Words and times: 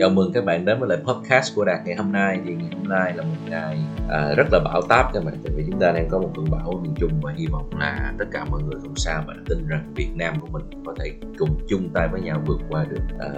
Chào 0.00 0.10
mừng 0.10 0.32
các 0.32 0.44
bạn 0.44 0.64
đến 0.64 0.80
với 0.80 0.88
lại 0.88 0.98
podcast 1.04 1.56
của 1.56 1.64
Đạt 1.64 1.78
ngày 1.86 1.96
hôm 1.96 2.12
nay. 2.12 2.40
Thì 2.44 2.54
ngày 2.54 2.70
hôm 2.72 2.88
nay 2.88 3.12
là 3.16 3.22
một 3.22 3.36
ngày 3.48 3.78
à, 4.08 4.34
rất 4.36 4.46
là 4.52 4.60
bão 4.64 4.82
táp 4.88 5.06
các 5.14 5.24
bạn. 5.24 5.34
Tại 5.44 5.52
vì 5.56 5.64
chúng 5.70 5.80
ta 5.80 5.92
đang 5.92 6.08
có 6.10 6.18
một 6.18 6.30
cơn 6.36 6.50
bão 6.50 6.70
ở 6.70 6.78
miền 6.82 6.94
Trung 7.00 7.20
và 7.22 7.32
hy 7.36 7.46
vọng 7.46 7.70
là 7.78 8.12
tất 8.18 8.24
cả 8.32 8.44
mọi 8.50 8.62
người 8.62 8.80
không 8.82 8.96
sao 8.96 9.22
và 9.26 9.34
tin 9.48 9.66
rằng 9.68 9.92
Việt 9.96 10.10
Nam 10.14 10.40
của 10.40 10.46
mình 10.46 10.62
có 10.86 10.94
thể 11.00 11.12
cùng 11.38 11.58
chung 11.68 11.90
tay 11.94 12.08
với 12.12 12.20
nhau 12.20 12.42
vượt 12.46 12.60
qua 12.68 12.84
được 12.90 13.02
à, 13.20 13.28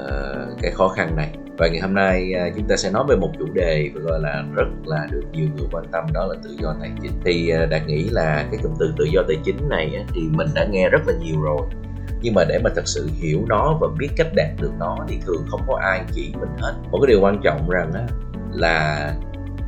cái 0.62 0.71
khó 0.71 0.88
khăn 0.88 1.16
này. 1.16 1.34
Và 1.58 1.69
ngày 1.69 1.80
hôm 1.80 1.95
nay 1.95 2.32
à, 2.32 2.50
chúng 2.57 2.68
ta 2.68 2.77
sẽ 2.77 2.91
nói 2.91 3.04
về 3.09 3.16
một 3.16 3.30
chủ 3.38 3.46
đề 3.54 3.91
gọi 3.95 4.20
là 4.20 4.45
rất 4.54 4.66
là 4.84 5.07
được 5.11 5.25
nhiều 5.32 5.48
người 5.57 5.66
quan 5.73 5.84
tâm 5.93 6.04
đó 6.12 6.27
là 6.27 6.34
tự 6.45 6.57
do 6.62 6.75
tài 6.80 6.91
chính. 7.02 7.12
Thì 7.25 7.50
à, 7.50 7.66
Đạt 7.66 7.86
nghĩ 7.86 8.09
là 8.11 8.46
cái 8.50 8.61
cụm 8.62 8.73
từ 8.79 8.95
tự 8.98 9.04
do 9.04 9.23
tài 9.29 9.36
chính 9.45 9.68
này 9.68 9.95
á, 9.95 10.02
thì 10.14 10.20
mình 10.30 10.48
đã 10.54 10.66
nghe 10.70 10.88
rất 10.88 11.00
là 11.07 11.14
nhiều 11.25 11.43
rồi 11.43 11.61
nhưng 12.23 12.35
mà 12.35 12.45
để 12.45 12.59
mà 12.64 12.71
thật 12.75 12.89
sự 12.89 13.09
hiểu 13.21 13.45
nó 13.48 13.79
và 13.80 13.89
biết 13.98 14.09
cách 14.16 14.27
đạt 14.35 14.48
được 14.61 14.73
nó 14.79 14.96
thì 15.09 15.19
thường 15.27 15.46
không 15.48 15.61
có 15.66 15.79
ai 15.83 16.05
chỉ 16.12 16.33
mình 16.41 16.51
hết. 16.59 16.75
Một 16.91 16.98
cái 17.03 17.09
điều 17.09 17.21
quan 17.21 17.41
trọng 17.45 17.71
rằng 17.71 17.93
á, 17.95 18.07
là 18.53 19.12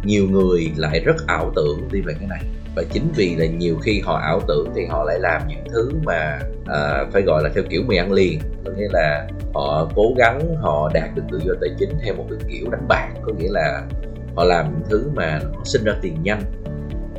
nhiều 0.05 0.27
người 0.31 0.73
lại 0.77 1.01
rất 1.01 1.27
ảo 1.27 1.53
tưởng 1.57 1.89
đi 1.93 2.01
về 2.01 2.15
cái 2.19 2.29
này. 2.29 2.41
Và 2.77 2.85
chính 2.93 3.13
vì 3.17 3.37
là 3.37 3.47
nhiều 3.47 3.79
khi 3.83 4.01
họ 4.01 4.19
ảo 4.19 4.41
tưởng 4.49 4.73
thì 4.75 4.87
họ 4.87 5.05
lại 5.05 5.19
làm 5.19 5.43
những 5.49 5.65
thứ 5.73 5.91
mà 6.05 6.39
à, 6.67 7.05
phải 7.13 7.23
gọi 7.23 7.43
là 7.43 7.51
theo 7.55 7.65
kiểu 7.71 7.83
mì 7.87 7.97
ăn 7.97 8.13
liền. 8.13 8.41
Có 8.65 8.73
nghĩa 8.77 8.89
là 8.93 9.29
họ 9.55 9.89
cố 9.95 10.15
gắng 10.17 10.57
họ 10.61 10.91
đạt 10.95 11.15
được 11.15 11.23
tự 11.31 11.41
do 11.45 11.55
tài 11.61 11.71
chính 11.79 11.91
theo 12.05 12.15
một 12.15 12.25
cái 12.31 12.39
kiểu 12.49 12.71
đánh 12.71 12.89
bạc. 12.89 13.09
Có 13.23 13.33
nghĩa 13.33 13.49
là 13.51 13.83
họ 14.37 14.45
làm 14.45 14.65
những 14.73 14.89
thứ 14.91 15.11
mà 15.15 15.41
nó 15.43 15.61
sinh 15.65 15.85
ra 15.85 15.93
tiền 16.03 16.23
nhanh. 16.23 16.43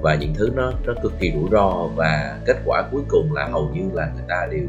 Và 0.02 0.16
những 0.16 0.34
thứ 0.34 0.50
nó 0.56 0.72
nó 0.86 0.94
cực 1.04 1.14
kỳ 1.20 1.32
rủi 1.32 1.50
ro. 1.52 1.72
Và 1.96 2.40
kết 2.46 2.58
quả 2.66 2.84
cuối 2.92 3.02
cùng 3.08 3.34
là 3.34 3.48
hầu 3.52 3.70
như 3.74 3.90
là 3.94 4.12
người 4.16 4.26
ta 4.28 4.48
đều 4.52 4.68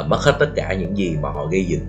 uh, 0.00 0.06
mất 0.06 0.18
hết 0.20 0.32
tất 0.38 0.48
cả 0.54 0.74
những 0.80 0.96
gì 0.96 1.16
mà 1.20 1.30
họ 1.30 1.46
gây 1.46 1.64
dựng 1.64 1.86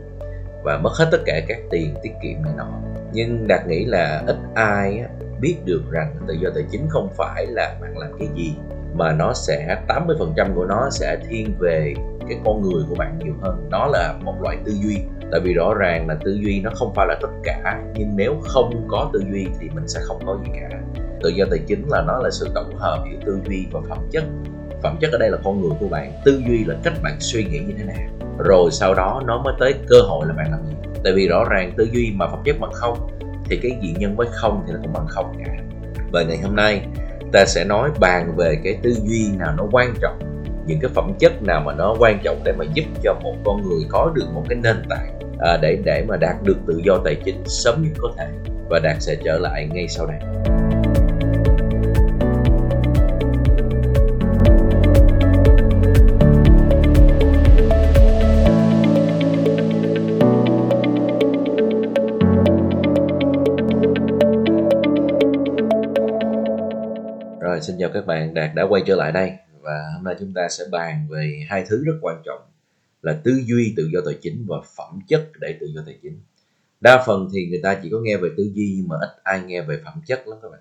và 0.63 0.77
mất 0.77 0.91
hết 0.93 1.07
tất 1.11 1.21
cả 1.25 1.41
các 1.47 1.57
tiền 1.69 1.95
tiết 2.03 2.11
kiệm 2.23 2.43
này 2.43 2.53
nọ. 2.57 2.67
Nhưng 3.13 3.47
đạt 3.47 3.67
nghĩ 3.67 3.85
là 3.85 4.23
ít 4.27 4.37
ai 4.55 5.03
biết 5.39 5.55
được 5.65 5.81
rằng 5.91 6.15
tự 6.27 6.33
do 6.33 6.49
tài 6.55 6.63
chính 6.71 6.87
không 6.89 7.09
phải 7.17 7.45
là 7.45 7.75
bạn 7.81 7.97
làm 7.97 8.11
cái 8.19 8.27
gì 8.35 8.55
mà 8.93 9.11
nó 9.11 9.33
sẽ 9.33 9.77
80% 9.87 10.55
của 10.55 10.65
nó 10.65 10.89
sẽ 10.91 11.17
thiên 11.29 11.55
về 11.59 11.93
cái 12.29 12.39
con 12.45 12.61
người 12.61 12.83
của 12.89 12.95
bạn 12.95 13.19
nhiều 13.23 13.33
hơn. 13.41 13.67
Nó 13.69 13.87
là 13.87 14.13
một 14.23 14.35
loại 14.41 14.57
tư 14.65 14.71
duy. 14.71 14.97
Tại 15.31 15.41
vì 15.43 15.53
rõ 15.53 15.73
ràng 15.73 16.07
là 16.07 16.15
tư 16.23 16.31
duy 16.31 16.61
nó 16.61 16.71
không 16.75 16.93
phải 16.95 17.07
là 17.07 17.15
tất 17.21 17.29
cả 17.43 17.81
nhưng 17.95 18.15
nếu 18.15 18.35
không 18.41 18.87
có 18.87 19.09
tư 19.13 19.23
duy 19.31 19.47
thì 19.59 19.69
mình 19.75 19.87
sẽ 19.87 19.99
không 20.03 20.19
có 20.25 20.39
gì 20.45 20.51
cả. 20.61 20.79
Tự 21.21 21.29
do 21.29 21.45
tài 21.49 21.59
chính 21.67 21.87
là 21.89 22.03
nó 22.07 22.19
là 22.19 22.29
sự 22.31 22.51
tổng 22.55 22.75
hợp 22.75 23.03
giữa 23.11 23.19
tư 23.25 23.39
duy 23.47 23.67
và 23.71 23.79
phẩm 23.89 23.97
chất 24.11 24.23
phẩm 24.83 24.97
chất 25.01 25.11
ở 25.11 25.17
đây 25.17 25.29
là 25.29 25.37
con 25.43 25.61
người 25.61 25.71
của 25.79 25.87
bạn 25.87 26.11
tư 26.25 26.41
duy 26.47 26.65
là 26.65 26.75
cách 26.83 26.93
bạn 27.03 27.15
suy 27.19 27.43
nghĩ 27.43 27.59
như 27.59 27.73
thế 27.77 27.83
nào. 27.83 28.29
Rồi 28.37 28.69
sau 28.71 28.93
đó 28.93 29.21
nó 29.25 29.41
mới 29.43 29.53
tới 29.59 29.73
cơ 29.87 30.01
hội 30.01 30.27
là 30.27 30.33
bạn 30.33 30.51
làm 30.51 30.65
gì? 30.65 30.73
Tại 31.03 31.13
vì 31.13 31.27
rõ 31.27 31.43
ràng 31.49 31.71
tư 31.77 31.87
duy 31.91 32.11
mà 32.15 32.27
phẩm 32.27 32.39
chất 32.45 32.55
bằng 32.59 32.71
không 32.73 33.07
thì 33.45 33.59
cái 33.63 33.71
gì 33.81 33.95
nhân 33.97 34.15
với 34.15 34.27
không 34.31 34.63
thì 34.67 34.73
nó 34.73 34.79
cũng 34.83 34.93
bằng 34.93 35.07
không 35.07 35.33
cả. 35.45 35.53
Và 36.11 36.23
ngày 36.23 36.37
hôm 36.43 36.55
nay 36.55 36.81
ta 37.31 37.45
sẽ 37.45 37.65
nói 37.65 37.89
bàn 37.99 38.35
về 38.37 38.57
cái 38.63 38.77
tư 38.83 38.95
duy 39.03 39.29
nào 39.37 39.53
nó 39.57 39.67
quan 39.71 39.93
trọng 40.01 40.19
những 40.67 40.79
cái 40.81 40.91
phẩm 40.93 41.13
chất 41.19 41.43
nào 41.43 41.61
mà 41.65 41.73
nó 41.73 41.95
quan 41.99 42.19
trọng 42.23 42.41
để 42.45 42.53
mà 42.57 42.65
giúp 42.73 42.83
cho 43.03 43.13
một 43.23 43.35
con 43.45 43.61
người 43.61 43.81
có 43.89 44.11
được 44.15 44.25
một 44.33 44.43
cái 44.49 44.59
nền 44.63 44.83
tảng 44.89 45.19
à, 45.39 45.57
để 45.61 45.77
để 45.85 46.05
mà 46.07 46.17
đạt 46.17 46.35
được 46.43 46.57
tự 46.67 46.81
do 46.85 46.97
tài 47.05 47.15
chính 47.25 47.43
sớm 47.45 47.83
nhất 47.83 47.91
có 47.97 48.11
thể. 48.17 48.27
Và 48.69 48.79
đạt 48.83 48.95
sẽ 48.99 49.15
trở 49.25 49.37
lại 49.39 49.69
ngay 49.73 49.87
sau 49.87 50.05
đây. 50.05 50.19
Xin 67.63 67.75
chào 67.79 67.89
các 67.93 68.05
bạn, 68.05 68.33
Đạt 68.33 68.55
đã 68.55 68.65
quay 68.69 68.83
trở 68.85 68.95
lại 68.95 69.11
đây 69.11 69.31
và 69.61 69.91
hôm 69.95 70.03
nay 70.03 70.15
chúng 70.19 70.33
ta 70.33 70.47
sẽ 70.49 70.63
bàn 70.71 71.07
về 71.09 71.45
hai 71.49 71.65
thứ 71.69 71.83
rất 71.85 71.93
quan 72.01 72.21
trọng 72.25 72.41
là 73.01 73.13
tư 73.23 73.41
duy 73.45 73.73
tự 73.77 73.89
do 73.93 73.99
tài 74.05 74.17
chính 74.21 74.45
và 74.47 74.57
phẩm 74.77 74.99
chất 75.07 75.31
để 75.39 75.57
tự 75.59 75.67
do 75.75 75.81
tài 75.85 75.99
chính. 76.01 76.19
Đa 76.81 77.03
phần 77.07 77.29
thì 77.33 77.47
người 77.47 77.59
ta 77.63 77.79
chỉ 77.83 77.89
có 77.89 77.99
nghe 77.99 78.17
về 78.17 78.29
tư 78.37 78.49
duy 78.53 78.73
nhưng 78.77 78.87
mà 78.87 78.95
ít 79.01 79.09
ai 79.23 79.41
nghe 79.45 79.61
về 79.61 79.81
phẩm 79.85 80.01
chất 80.05 80.27
lắm 80.27 80.39
các 80.41 80.49
bạn. 80.51 80.59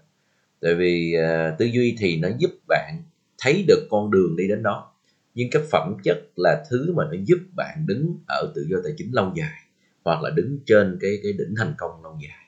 Tại 0.61 0.75
vì 0.75 1.17
uh, 1.19 1.59
tư 1.59 1.65
duy 1.65 1.97
thì 1.99 2.17
nó 2.17 2.29
giúp 2.39 2.51
bạn 2.69 3.03
thấy 3.39 3.65
được 3.69 3.87
con 3.91 4.11
đường 4.11 4.37
đi 4.37 4.49
đến 4.49 4.63
đó. 4.63 4.93
Nhưng 5.35 5.51
cái 5.51 5.63
phẩm 5.71 5.97
chất 6.05 6.19
là 6.37 6.65
thứ 6.71 6.93
mà 6.97 7.05
nó 7.05 7.17
giúp 7.25 7.39
bạn 7.57 7.85
đứng 7.87 8.19
ở 8.29 8.53
tự 8.55 8.67
do 8.71 8.79
tài 8.85 8.93
chính 8.97 9.15
lâu 9.15 9.33
dài 9.35 9.59
hoặc 10.05 10.23
là 10.23 10.31
đứng 10.31 10.59
trên 10.67 10.99
cái 11.01 11.11
cái 11.23 11.33
đỉnh 11.33 11.55
thành 11.59 11.75
công 11.79 12.03
lâu 12.03 12.19
dài. 12.23 12.47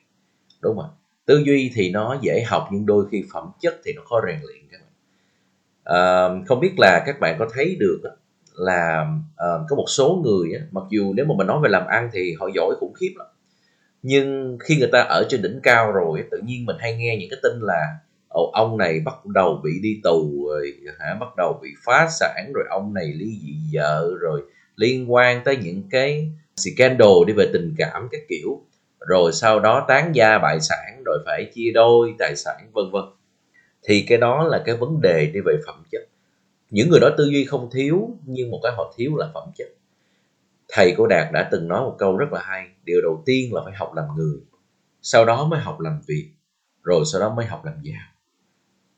Đúng 0.61 0.75
không 0.75 0.85
ạ? 0.85 1.04
Tư 1.25 1.43
duy 1.45 1.71
thì 1.75 1.89
nó 1.89 2.17
dễ 2.21 2.43
học 2.47 2.67
nhưng 2.71 2.85
đôi 2.85 3.05
khi 3.11 3.23
phẩm 3.33 3.51
chất 3.61 3.75
thì 3.85 3.93
nó 3.93 4.01
khó 4.01 4.21
rèn 4.27 4.39
luyện 4.43 4.61
các 4.71 4.79
bạn. 4.81 4.89
À, 5.83 6.29
không 6.47 6.59
biết 6.59 6.73
là 6.77 7.03
các 7.05 7.19
bạn 7.19 7.35
có 7.39 7.47
thấy 7.53 7.75
được 7.79 8.01
là 8.55 9.07
à, 9.35 9.47
có 9.69 9.75
một 9.75 9.85
số 9.87 10.21
người 10.23 10.53
á 10.53 10.65
mặc 10.71 10.83
dù 10.89 11.13
nếu 11.13 11.25
mà 11.25 11.35
mình 11.37 11.47
nói 11.47 11.59
về 11.63 11.69
làm 11.69 11.87
ăn 11.87 12.09
thì 12.13 12.33
họ 12.39 12.49
giỏi 12.55 12.75
khủng 12.79 12.93
khiếp 12.93 13.13
lắm 13.17 13.27
nhưng 14.03 14.57
khi 14.59 14.77
người 14.77 14.89
ta 14.91 14.99
ở 15.01 15.25
trên 15.29 15.41
đỉnh 15.41 15.59
cao 15.63 15.91
rồi 15.91 16.23
tự 16.31 16.41
nhiên 16.45 16.65
mình 16.65 16.75
hay 16.79 16.95
nghe 16.95 17.17
những 17.17 17.29
cái 17.29 17.39
tin 17.43 17.59
là 17.61 17.97
Ồ, 18.35 18.51
ông 18.53 18.77
này 18.77 18.99
bắt 19.05 19.25
đầu 19.25 19.61
bị 19.63 19.71
đi 19.81 19.99
tù 20.03 20.47
rồi 20.49 20.73
hả? 20.99 21.17
Bắt 21.19 21.35
đầu 21.37 21.59
bị 21.63 21.69
phá 21.85 22.07
sản 22.19 22.51
rồi 22.53 22.63
ông 22.69 22.93
này 22.93 23.13
ly 23.13 23.39
dị 23.41 23.53
vợ 23.73 24.09
rồi 24.19 24.41
liên 24.75 25.13
quan 25.13 25.41
tới 25.45 25.57
những 25.57 25.83
cái 25.91 26.31
scandal 26.57 27.09
đi 27.27 27.33
về 27.33 27.49
tình 27.53 27.75
cảm 27.77 28.07
các 28.11 28.21
kiểu 28.29 28.61
rồi 29.05 29.31
sau 29.33 29.59
đó 29.59 29.85
tán 29.87 30.15
gia 30.15 30.37
bại 30.37 30.59
sản, 30.61 31.01
rồi 31.05 31.19
phải 31.25 31.51
chia 31.53 31.71
đôi 31.73 32.15
tài 32.19 32.35
sản, 32.35 32.69
vân 32.73 32.85
vân. 32.91 33.03
Thì 33.83 34.05
cái 34.07 34.17
đó 34.17 34.43
là 34.43 34.61
cái 34.65 34.75
vấn 34.75 35.01
đề 35.01 35.31
đi 35.33 35.39
về 35.45 35.53
phẩm 35.67 35.83
chất. 35.91 36.01
Những 36.69 36.89
người 36.89 36.99
đó 36.99 37.09
tư 37.17 37.25
duy 37.25 37.45
không 37.45 37.69
thiếu, 37.71 38.09
nhưng 38.25 38.51
một 38.51 38.59
cái 38.63 38.71
họ 38.77 38.93
thiếu 38.97 39.15
là 39.15 39.27
phẩm 39.33 39.43
chất. 39.55 39.67
Thầy 40.69 40.93
của 40.97 41.07
đạt 41.07 41.27
đã 41.33 41.49
từng 41.51 41.67
nói 41.67 41.81
một 41.81 41.95
câu 41.97 42.17
rất 42.17 42.33
là 42.33 42.41
hay, 42.43 42.67
điều 42.83 43.01
đầu 43.01 43.23
tiên 43.25 43.53
là 43.53 43.61
phải 43.65 43.73
học 43.73 43.91
làm 43.95 44.05
người, 44.17 44.39
sau 45.01 45.25
đó 45.25 45.45
mới 45.45 45.59
học 45.59 45.79
làm 45.79 46.01
việc, 46.07 46.29
rồi 46.83 47.03
sau 47.05 47.21
đó 47.21 47.33
mới 47.35 47.45
học 47.45 47.65
làm 47.65 47.75
giàu. 47.83 48.01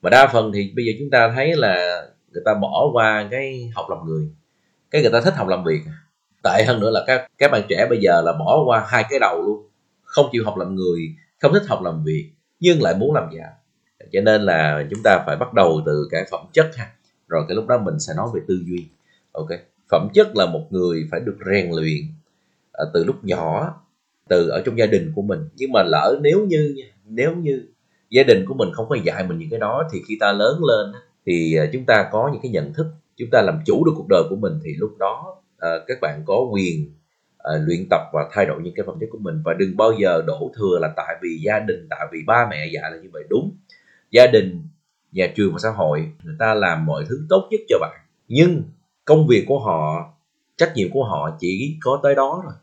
Mà 0.01 0.09
đa 0.09 0.27
phần 0.33 0.51
thì 0.53 0.73
bây 0.75 0.85
giờ 0.85 0.91
chúng 0.99 1.09
ta 1.09 1.31
thấy 1.35 1.55
là 1.55 2.05
người 2.31 2.43
ta 2.45 2.53
bỏ 2.53 2.89
qua 2.93 3.27
cái 3.31 3.71
học 3.75 3.85
làm 3.89 4.05
người, 4.05 4.29
cái 4.91 5.01
người 5.01 5.11
ta 5.11 5.21
thích 5.21 5.33
học 5.37 5.47
làm 5.47 5.63
việc 5.63 5.81
à. 5.87 5.97
tệ 6.43 6.63
hơn 6.63 6.79
nữa 6.79 6.89
là 6.89 7.03
các 7.07 7.27
các 7.37 7.51
bạn 7.51 7.61
trẻ 7.69 7.87
bây 7.89 7.99
giờ 8.01 8.21
là 8.21 8.33
bỏ 8.33 8.63
qua 8.65 8.85
hai 8.87 9.05
cái 9.09 9.19
đầu 9.19 9.41
luôn 9.41 9.66
không 10.17 10.29
chịu 10.31 10.43
học 10.45 10.57
làm 10.57 10.75
người, 10.75 11.15
không 11.41 11.53
thích 11.53 11.67
học 11.67 11.81
làm 11.83 12.03
việc, 12.03 12.31
nhưng 12.59 12.81
lại 12.81 12.95
muốn 12.97 13.13
làm 13.13 13.29
giàu. 13.37 13.51
Cho 14.11 14.21
nên 14.21 14.41
là 14.41 14.87
chúng 14.89 14.99
ta 15.03 15.23
phải 15.25 15.37
bắt 15.37 15.53
đầu 15.53 15.81
từ 15.85 16.07
cái 16.11 16.25
phẩm 16.31 16.45
chất 16.53 16.71
ha. 16.75 16.91
Rồi 17.27 17.45
cái 17.47 17.55
lúc 17.55 17.67
đó 17.67 17.77
mình 17.77 17.99
sẽ 17.99 18.13
nói 18.17 18.27
về 18.33 18.41
tư 18.47 18.59
duy. 18.65 18.87
Ok, 19.31 19.47
phẩm 19.91 20.07
chất 20.13 20.35
là 20.35 20.45
một 20.45 20.67
người 20.69 21.07
phải 21.11 21.19
được 21.19 21.37
rèn 21.51 21.71
luyện 21.71 22.01
à, 22.73 22.83
từ 22.93 23.03
lúc 23.03 23.23
nhỏ, 23.23 23.73
từ 24.29 24.49
ở 24.49 24.61
trong 24.65 24.77
gia 24.77 24.85
đình 24.85 25.11
của 25.15 25.21
mình. 25.21 25.39
Nhưng 25.55 25.71
mà 25.71 25.83
lỡ 25.83 26.19
nếu 26.21 26.45
như 26.45 26.75
nếu 27.05 27.35
như 27.35 27.67
gia 28.09 28.23
đình 28.23 28.45
của 28.47 28.53
mình 28.53 28.69
không 28.73 28.89
có 28.89 28.97
dạy 29.03 29.27
mình 29.27 29.37
những 29.37 29.49
cái 29.49 29.59
đó, 29.59 29.83
thì 29.91 30.01
khi 30.07 30.17
ta 30.19 30.31
lớn 30.31 30.59
lên 30.63 31.01
thì 31.25 31.55
à, 31.55 31.69
chúng 31.73 31.85
ta 31.85 32.09
có 32.11 32.29
những 32.33 32.41
cái 32.41 32.51
nhận 32.51 32.73
thức, 32.73 32.87
chúng 33.17 33.29
ta 33.31 33.41
làm 33.41 33.59
chủ 33.65 33.85
được 33.85 33.91
cuộc 33.95 34.07
đời 34.09 34.23
của 34.29 34.35
mình, 34.35 34.53
thì 34.63 34.73
lúc 34.77 34.97
đó 34.99 35.35
à, 35.57 35.69
các 35.87 35.97
bạn 36.01 36.23
có 36.25 36.47
quyền 36.51 36.91
uh, 37.55 37.67
luyện 37.67 37.87
tập 37.89 38.01
và 38.13 38.29
thay 38.31 38.45
đổi 38.45 38.61
những 38.63 38.73
cái 38.75 38.85
phẩm 38.85 38.95
chất 38.99 39.07
của 39.11 39.19
mình. 39.21 39.41
Và 39.45 39.53
đừng 39.53 39.77
bao 39.77 39.91
giờ 39.99 40.21
đổ 40.27 40.51
thừa 40.55 40.79
là 40.81 40.93
tại 40.95 41.15
vì 41.21 41.39
gia 41.45 41.59
đình 41.59 41.87
tại 41.89 42.07
vì 42.11 42.19
ba 42.27 42.47
mẹ 42.49 42.67
dạy 42.73 42.91
là 42.91 42.97
như 42.97 43.09
vậy. 43.13 43.23
Đúng 43.29 43.57
gia 44.11 44.27
đình 44.27 44.67
nhà 45.11 45.27
trường 45.35 45.53
và 45.53 45.59
xã 45.63 45.69
hội 45.69 46.11
người 46.23 46.35
ta 46.39 46.53
làm 46.53 46.85
mọi 46.85 47.03
thứ 47.09 47.25
tốt 47.29 47.47
nhất 47.51 47.61
cho 47.67 47.77
bạn. 47.81 47.99
Nhưng 48.27 48.63
công 49.05 49.27
việc 49.27 49.45
của 49.47 49.59
họ 49.59 50.13
trách 50.57 50.71
nhiệm 50.75 50.91
của 50.91 51.03
họ 51.03 51.37
chỉ 51.39 51.77
có 51.81 51.99
tới 52.03 52.15
đó 52.15 52.41
rồi 52.45 52.53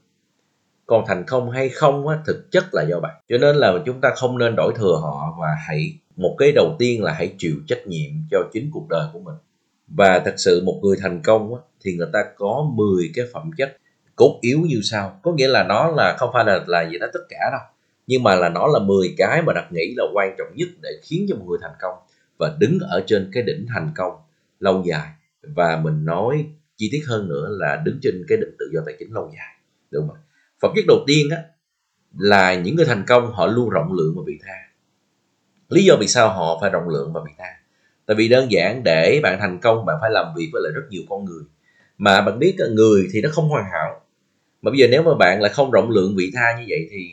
còn 0.87 1.05
thành 1.07 1.25
công 1.27 1.51
hay 1.51 1.69
không 1.69 2.09
á, 2.09 2.19
thực 2.27 2.51
chất 2.51 2.65
là 2.73 2.83
do 2.91 3.01
bạn. 3.01 3.15
Cho 3.29 3.39
nên 3.39 3.57
là 3.57 3.73
chúng 3.87 4.01
ta 4.01 4.11
không 4.17 4.39
nên 4.39 4.57
đổi 4.57 4.73
thừa 4.77 4.99
họ 5.03 5.37
và 5.41 5.49
hãy 5.69 5.99
một 6.17 6.37
cái 6.39 6.53
đầu 6.53 6.77
tiên 6.79 7.03
là 7.03 7.13
hãy 7.13 7.35
chịu 7.39 7.55
trách 7.67 7.87
nhiệm 7.87 8.11
cho 8.31 8.39
chính 8.53 8.71
cuộc 8.73 8.89
đời 8.89 9.09
của 9.13 9.21
mình. 9.21 9.35
Và 9.89 10.23
thật 10.25 10.35
sự 10.37 10.63
một 10.65 10.81
người 10.83 10.97
thành 11.01 11.23
công 11.23 11.55
á, 11.55 11.61
thì 11.85 11.97
người 11.97 12.09
ta 12.13 12.25
có 12.37 12.71
10 12.75 13.11
cái 13.15 13.25
phẩm 13.33 13.51
chất 13.57 13.77
cốt 14.17 14.39
yếu 14.41 14.61
như 14.61 14.81
sau. 14.83 15.21
Có 15.23 15.33
nghĩa 15.33 15.49
là 15.49 15.63
nó 15.63 15.91
là 15.97 16.17
không 16.19 16.31
phải 16.33 16.45
là 16.45 16.65
là 16.67 16.91
gì 16.91 16.99
đó 16.99 17.07
tất 17.13 17.21
cả 17.29 17.39
đâu. 17.53 17.61
Nhưng 18.07 18.23
mà 18.23 18.35
là 18.35 18.49
nó 18.49 18.67
là 18.67 18.79
10 18.79 19.15
cái 19.17 19.43
mà 19.43 19.53
đặt 19.53 19.73
nghĩ 19.73 19.95
là 19.97 20.05
quan 20.15 20.35
trọng 20.39 20.49
nhất 20.55 20.69
để 20.83 20.91
khiến 21.03 21.27
cho 21.29 21.37
một 21.37 21.45
người 21.49 21.59
thành 21.63 21.75
công 21.81 21.95
và 22.39 22.57
đứng 22.59 22.79
ở 22.79 23.05
trên 23.07 23.31
cái 23.33 23.43
đỉnh 23.43 23.67
thành 23.75 23.91
công 23.97 24.13
lâu 24.61 24.83
dài. 24.87 25.09
Và 25.43 25.77
mình 25.77 26.05
nói 26.05 26.47
chi 26.77 26.89
tiết 26.93 27.03
hơn 27.07 27.29
nữa 27.29 27.49
là 27.51 27.83
đứng 27.85 27.99
trên 28.03 28.25
cái 28.29 28.39
đỉnh 28.39 28.57
tự 28.59 28.71
do 28.75 28.81
tài 28.87 28.95
chính 28.99 29.13
lâu 29.13 29.31
dài, 29.37 29.57
đúng 29.91 30.09
không 30.09 30.17
phẩm 30.61 30.73
chất 30.77 30.85
đầu 30.89 31.05
tiên 31.07 31.31
á, 31.31 31.43
là 32.19 32.55
những 32.55 32.77
người 32.77 32.87
thành 32.87 33.05
công 33.07 33.33
họ 33.33 33.47
luôn 33.47 33.69
rộng 33.69 33.93
lượng 33.93 34.15
và 34.17 34.23
vị 34.27 34.39
tha. 34.47 34.59
Lý 35.69 35.85
do 35.85 35.97
vì 36.01 36.07
sao 36.09 36.29
họ 36.29 36.59
phải 36.61 36.71
rộng 36.71 36.89
lượng 36.89 37.13
và 37.13 37.21
vị 37.27 37.33
tha? 37.39 37.57
Tại 38.07 38.15
vì 38.15 38.29
đơn 38.29 38.53
giản 38.53 38.83
để 38.85 39.21
bạn 39.23 39.39
thành 39.41 39.59
công 39.61 39.87
bạn 39.87 39.97
phải 40.01 40.11
làm 40.11 40.27
việc 40.37 40.51
với 40.53 40.63
lại 40.65 40.73
rất 40.75 40.83
nhiều 40.91 41.03
con 41.09 41.25
người. 41.25 41.43
Mà 41.99 42.21
bạn 42.21 42.39
biết 42.39 42.57
người 42.71 43.09
thì 43.13 43.21
nó 43.21 43.29
không 43.33 43.49
hoàn 43.49 43.65
hảo 43.73 44.01
mà 44.65 44.71
bây 44.71 44.79
giờ 44.79 44.87
nếu 44.91 45.03
mà 45.03 45.15
bạn 45.15 45.43
là 45.43 45.49
không 45.49 45.71
rộng 45.71 45.91
lượng 45.91 46.15
vị 46.17 46.31
tha 46.35 46.57
như 46.59 46.65
vậy 46.69 46.89
thì 46.91 47.11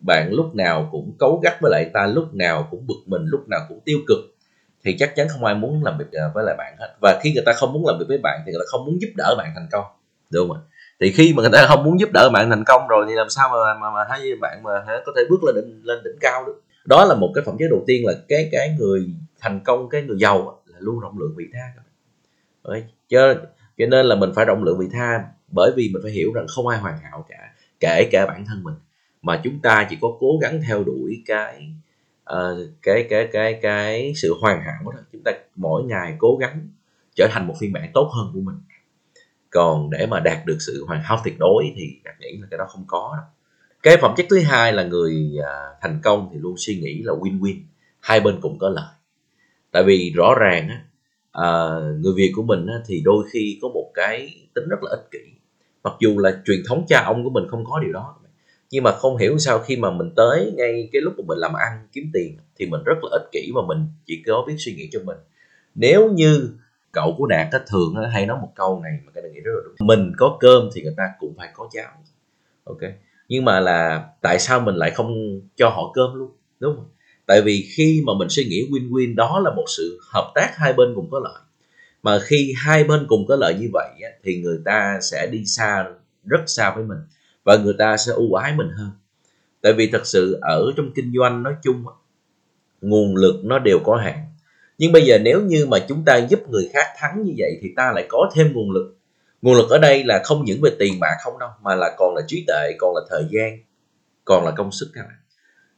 bạn 0.00 0.28
lúc 0.32 0.54
nào 0.54 0.88
cũng 0.92 1.12
cấu 1.18 1.40
gắt 1.44 1.60
với 1.60 1.70
lại 1.70 1.90
ta 1.94 2.06
lúc 2.06 2.34
nào 2.34 2.68
cũng 2.70 2.86
bực 2.86 3.02
mình 3.06 3.22
lúc 3.24 3.48
nào 3.48 3.60
cũng 3.68 3.80
tiêu 3.84 3.98
cực. 4.08 4.18
Thì 4.84 4.96
chắc 4.98 5.16
chắn 5.16 5.28
không 5.28 5.44
ai 5.44 5.54
muốn 5.54 5.84
làm 5.84 5.98
việc 5.98 6.12
ờ, 6.12 6.30
với 6.34 6.44
lại 6.44 6.54
bạn 6.58 6.76
hết. 6.78 6.94
Và 7.00 7.20
khi 7.22 7.32
người 7.32 7.42
ta 7.46 7.52
không 7.52 7.72
muốn 7.72 7.86
làm 7.86 7.98
việc 7.98 8.04
với 8.08 8.18
bạn 8.22 8.40
thì 8.46 8.52
người 8.52 8.60
ta 8.60 8.68
không 8.70 8.84
muốn 8.84 9.00
giúp 9.00 9.08
đỡ 9.16 9.34
bạn 9.38 9.52
thành 9.54 9.68
công 9.72 9.84
đúng 10.30 10.48
không 10.48 10.56
ạ? 10.56 10.60
Thì 11.00 11.12
khi 11.12 11.34
mà 11.36 11.40
người 11.40 11.50
ta 11.52 11.66
không 11.68 11.84
muốn 11.84 12.00
giúp 12.00 12.08
đỡ 12.14 12.30
bạn 12.32 12.50
thành 12.50 12.64
công 12.64 12.88
rồi 12.88 13.06
thì 13.08 13.14
làm 13.14 13.30
sao 13.30 13.48
mà 13.48 13.74
mà, 13.80 13.90
mà 13.90 14.04
hai 14.10 14.20
bạn 14.40 14.62
mà 14.62 14.70
có 15.06 15.12
thể 15.16 15.22
bước 15.30 15.44
lên 15.44 15.54
đỉnh 15.54 15.80
lên 15.84 15.98
đỉnh 16.04 16.16
cao 16.20 16.44
được? 16.46 16.62
Đó 16.84 17.04
là 17.04 17.14
một 17.14 17.32
cái 17.34 17.44
phẩm 17.46 17.56
chất 17.58 17.66
đầu 17.70 17.84
tiên 17.86 18.06
là 18.06 18.12
cái 18.28 18.48
cái 18.52 18.76
người 18.78 19.06
thành 19.40 19.60
công 19.64 19.88
cái 19.88 20.02
người 20.02 20.16
giàu 20.18 20.62
là 20.66 20.78
luôn 20.80 21.00
rộng 21.00 21.18
lượng 21.18 21.34
vị 21.36 21.44
tha 21.52 21.82
Đấy. 22.68 22.84
cho 23.08 23.34
cho 23.78 23.86
nên 23.86 24.06
là 24.06 24.14
mình 24.14 24.32
phải 24.34 24.44
rộng 24.44 24.62
lượng 24.62 24.78
vị 24.78 24.86
tha 24.92 25.24
bởi 25.54 25.72
vì 25.76 25.90
mình 25.92 26.02
phải 26.02 26.12
hiểu 26.12 26.32
rằng 26.32 26.46
không 26.48 26.66
ai 26.66 26.80
hoàn 26.80 26.98
hảo 26.98 27.26
cả 27.28 27.54
kể 27.80 28.08
cả 28.12 28.26
bản 28.26 28.44
thân 28.46 28.62
mình. 28.62 28.74
Mà 29.22 29.40
chúng 29.44 29.60
ta 29.60 29.86
chỉ 29.90 29.96
có 30.00 30.08
cố 30.20 30.38
gắng 30.42 30.60
theo 30.66 30.84
đuổi 30.84 31.22
cái 31.26 31.72
uh, 32.32 32.58
cái 32.82 33.06
cái 33.10 33.28
cái 33.32 33.58
cái 33.62 34.12
sự 34.16 34.34
hoàn 34.40 34.60
hảo 34.60 34.92
đó. 34.92 35.00
Chúng 35.12 35.22
ta 35.24 35.32
mỗi 35.56 35.82
ngày 35.84 36.14
cố 36.18 36.36
gắng 36.40 36.68
trở 37.16 37.28
thành 37.30 37.46
một 37.46 37.54
phiên 37.60 37.72
bản 37.72 37.90
tốt 37.94 38.10
hơn 38.16 38.30
của 38.34 38.40
mình. 38.40 38.56
Còn 39.50 39.90
để 39.90 40.06
mà 40.06 40.20
đạt 40.20 40.46
được 40.46 40.58
sự 40.66 40.84
hoàn 40.86 41.02
hảo 41.02 41.20
tuyệt 41.24 41.34
đối 41.38 41.72
thì 41.76 42.00
đạt 42.04 42.14
nghĩ 42.20 42.38
là 42.40 42.46
cái 42.50 42.58
đó 42.58 42.66
không 42.68 42.84
có 42.86 43.14
đâu. 43.16 43.26
Cái 43.82 43.96
phẩm 43.96 44.14
chất 44.16 44.26
thứ 44.30 44.40
hai 44.40 44.72
là 44.72 44.84
người 44.84 45.30
uh, 45.38 45.76
thành 45.80 46.00
công 46.02 46.28
thì 46.32 46.38
luôn 46.38 46.54
suy 46.58 46.74
nghĩ 46.74 47.02
là 47.02 47.12
win-win. 47.12 47.56
Hai 48.00 48.20
bên 48.20 48.40
cùng 48.40 48.58
có 48.58 48.68
lợi. 48.68 48.94
Tại 49.70 49.82
vì 49.84 50.12
rõ 50.16 50.34
ràng 50.40 50.68
á, 50.68 50.84
uh, 51.38 52.00
người 52.00 52.12
việt 52.16 52.32
của 52.36 52.42
mình 52.42 52.66
á, 52.66 52.74
thì 52.86 53.02
đôi 53.04 53.24
khi 53.32 53.58
có 53.62 53.68
một 53.68 53.90
cái 53.94 54.46
tính 54.54 54.68
rất 54.68 54.82
là 54.82 54.90
ích 54.90 55.08
kỷ 55.10 55.41
mặc 55.84 55.94
dù 56.00 56.18
là 56.18 56.42
truyền 56.44 56.62
thống 56.68 56.84
cha 56.88 57.02
ông 57.06 57.24
của 57.24 57.30
mình 57.30 57.44
không 57.50 57.64
có 57.64 57.80
điều 57.80 57.92
đó, 57.92 58.16
nhưng 58.70 58.84
mà 58.84 58.92
không 58.92 59.16
hiểu 59.16 59.38
sao 59.38 59.58
khi 59.58 59.76
mà 59.76 59.90
mình 59.90 60.10
tới 60.16 60.52
ngay 60.56 60.88
cái 60.92 61.02
lúc 61.02 61.14
mà 61.18 61.24
mình 61.26 61.38
làm 61.38 61.52
ăn, 61.52 61.88
kiếm 61.92 62.10
tiền, 62.12 62.36
thì 62.56 62.66
mình 62.66 62.82
rất 62.84 62.94
là 63.02 63.08
ích 63.12 63.28
kỷ 63.32 63.52
và 63.54 63.62
mình 63.68 63.86
chỉ 64.06 64.22
có 64.26 64.44
biết 64.46 64.54
suy 64.58 64.74
nghĩ 64.74 64.88
cho 64.92 65.00
mình. 65.04 65.16
Nếu 65.74 66.10
như 66.12 66.50
cậu 66.92 67.14
của 67.18 67.26
đạt 67.26 67.48
á, 67.52 67.60
thường 67.66 67.94
hay 68.12 68.26
nói 68.26 68.38
một 68.42 68.48
câu 68.54 68.80
này 68.80 68.92
mà 69.04 69.12
cái 69.14 69.22
này 69.22 69.32
nghĩ 69.32 69.40
rất 69.40 69.52
là 69.54 69.62
đúng. 69.64 69.86
Mình 69.86 70.12
có 70.18 70.36
cơm 70.40 70.68
thì 70.74 70.82
người 70.82 70.94
ta 70.96 71.04
cũng 71.18 71.34
phải 71.36 71.48
có 71.54 71.68
cháo, 71.72 71.92
ok? 72.64 72.80
Nhưng 73.28 73.44
mà 73.44 73.60
là 73.60 74.06
tại 74.20 74.38
sao 74.38 74.60
mình 74.60 74.74
lại 74.74 74.90
không 74.90 75.40
cho 75.56 75.68
họ 75.68 75.92
cơm 75.94 76.14
luôn, 76.14 76.30
đúng 76.60 76.76
không? 76.76 76.88
Tại 77.26 77.42
vì 77.42 77.68
khi 77.76 78.02
mà 78.06 78.12
mình 78.18 78.28
suy 78.28 78.44
nghĩ 78.44 78.68
win-win, 78.70 79.14
đó 79.14 79.40
là 79.44 79.50
một 79.56 79.64
sự 79.76 80.00
hợp 80.12 80.32
tác 80.34 80.56
hai 80.56 80.72
bên 80.72 80.92
cùng 80.94 81.08
có 81.10 81.18
lợi 81.18 81.42
mà 82.02 82.18
khi 82.24 82.54
hai 82.56 82.84
bên 82.84 83.06
cùng 83.08 83.26
có 83.28 83.36
lợi 83.36 83.54
như 83.54 83.68
vậy 83.72 83.88
thì 84.24 84.42
người 84.42 84.58
ta 84.64 84.98
sẽ 85.02 85.26
đi 85.26 85.44
xa, 85.46 85.84
rất 86.24 86.40
xa 86.46 86.74
với 86.74 86.84
mình 86.84 86.98
và 87.44 87.56
người 87.56 87.74
ta 87.78 87.96
sẽ 87.96 88.12
ưu 88.12 88.34
ái 88.34 88.54
mình 88.56 88.68
hơn. 88.68 88.90
Tại 89.60 89.72
vì 89.72 89.90
thật 89.92 90.06
sự 90.06 90.38
ở 90.42 90.72
trong 90.76 90.92
kinh 90.94 91.12
doanh 91.18 91.42
nói 91.42 91.54
chung 91.62 91.84
nguồn 92.80 93.16
lực 93.16 93.44
nó 93.44 93.58
đều 93.58 93.78
có 93.84 93.96
hạn. 93.96 94.18
Nhưng 94.78 94.92
bây 94.92 95.02
giờ 95.02 95.18
nếu 95.18 95.42
như 95.42 95.66
mà 95.66 95.78
chúng 95.88 96.04
ta 96.04 96.16
giúp 96.16 96.48
người 96.48 96.70
khác 96.72 96.86
thắng 96.98 97.22
như 97.24 97.34
vậy 97.38 97.58
thì 97.62 97.72
ta 97.76 97.92
lại 97.94 98.06
có 98.08 98.30
thêm 98.34 98.52
nguồn 98.52 98.70
lực. 98.70 98.96
Nguồn 99.42 99.54
lực 99.54 99.70
ở 99.70 99.78
đây 99.78 100.04
là 100.04 100.22
không 100.24 100.44
những 100.44 100.60
về 100.60 100.70
tiền 100.78 101.00
bạc 101.00 101.16
không 101.24 101.38
đâu, 101.38 101.50
mà 101.62 101.74
là 101.74 101.94
còn 101.98 102.14
là 102.14 102.22
trí 102.26 102.44
tuệ, 102.46 102.72
còn 102.78 102.94
là 102.94 103.00
thời 103.10 103.24
gian, 103.30 103.58
còn 104.24 104.44
là 104.44 104.50
công 104.50 104.72
sức 104.72 104.90
các 104.94 105.02
bạn. 105.02 105.16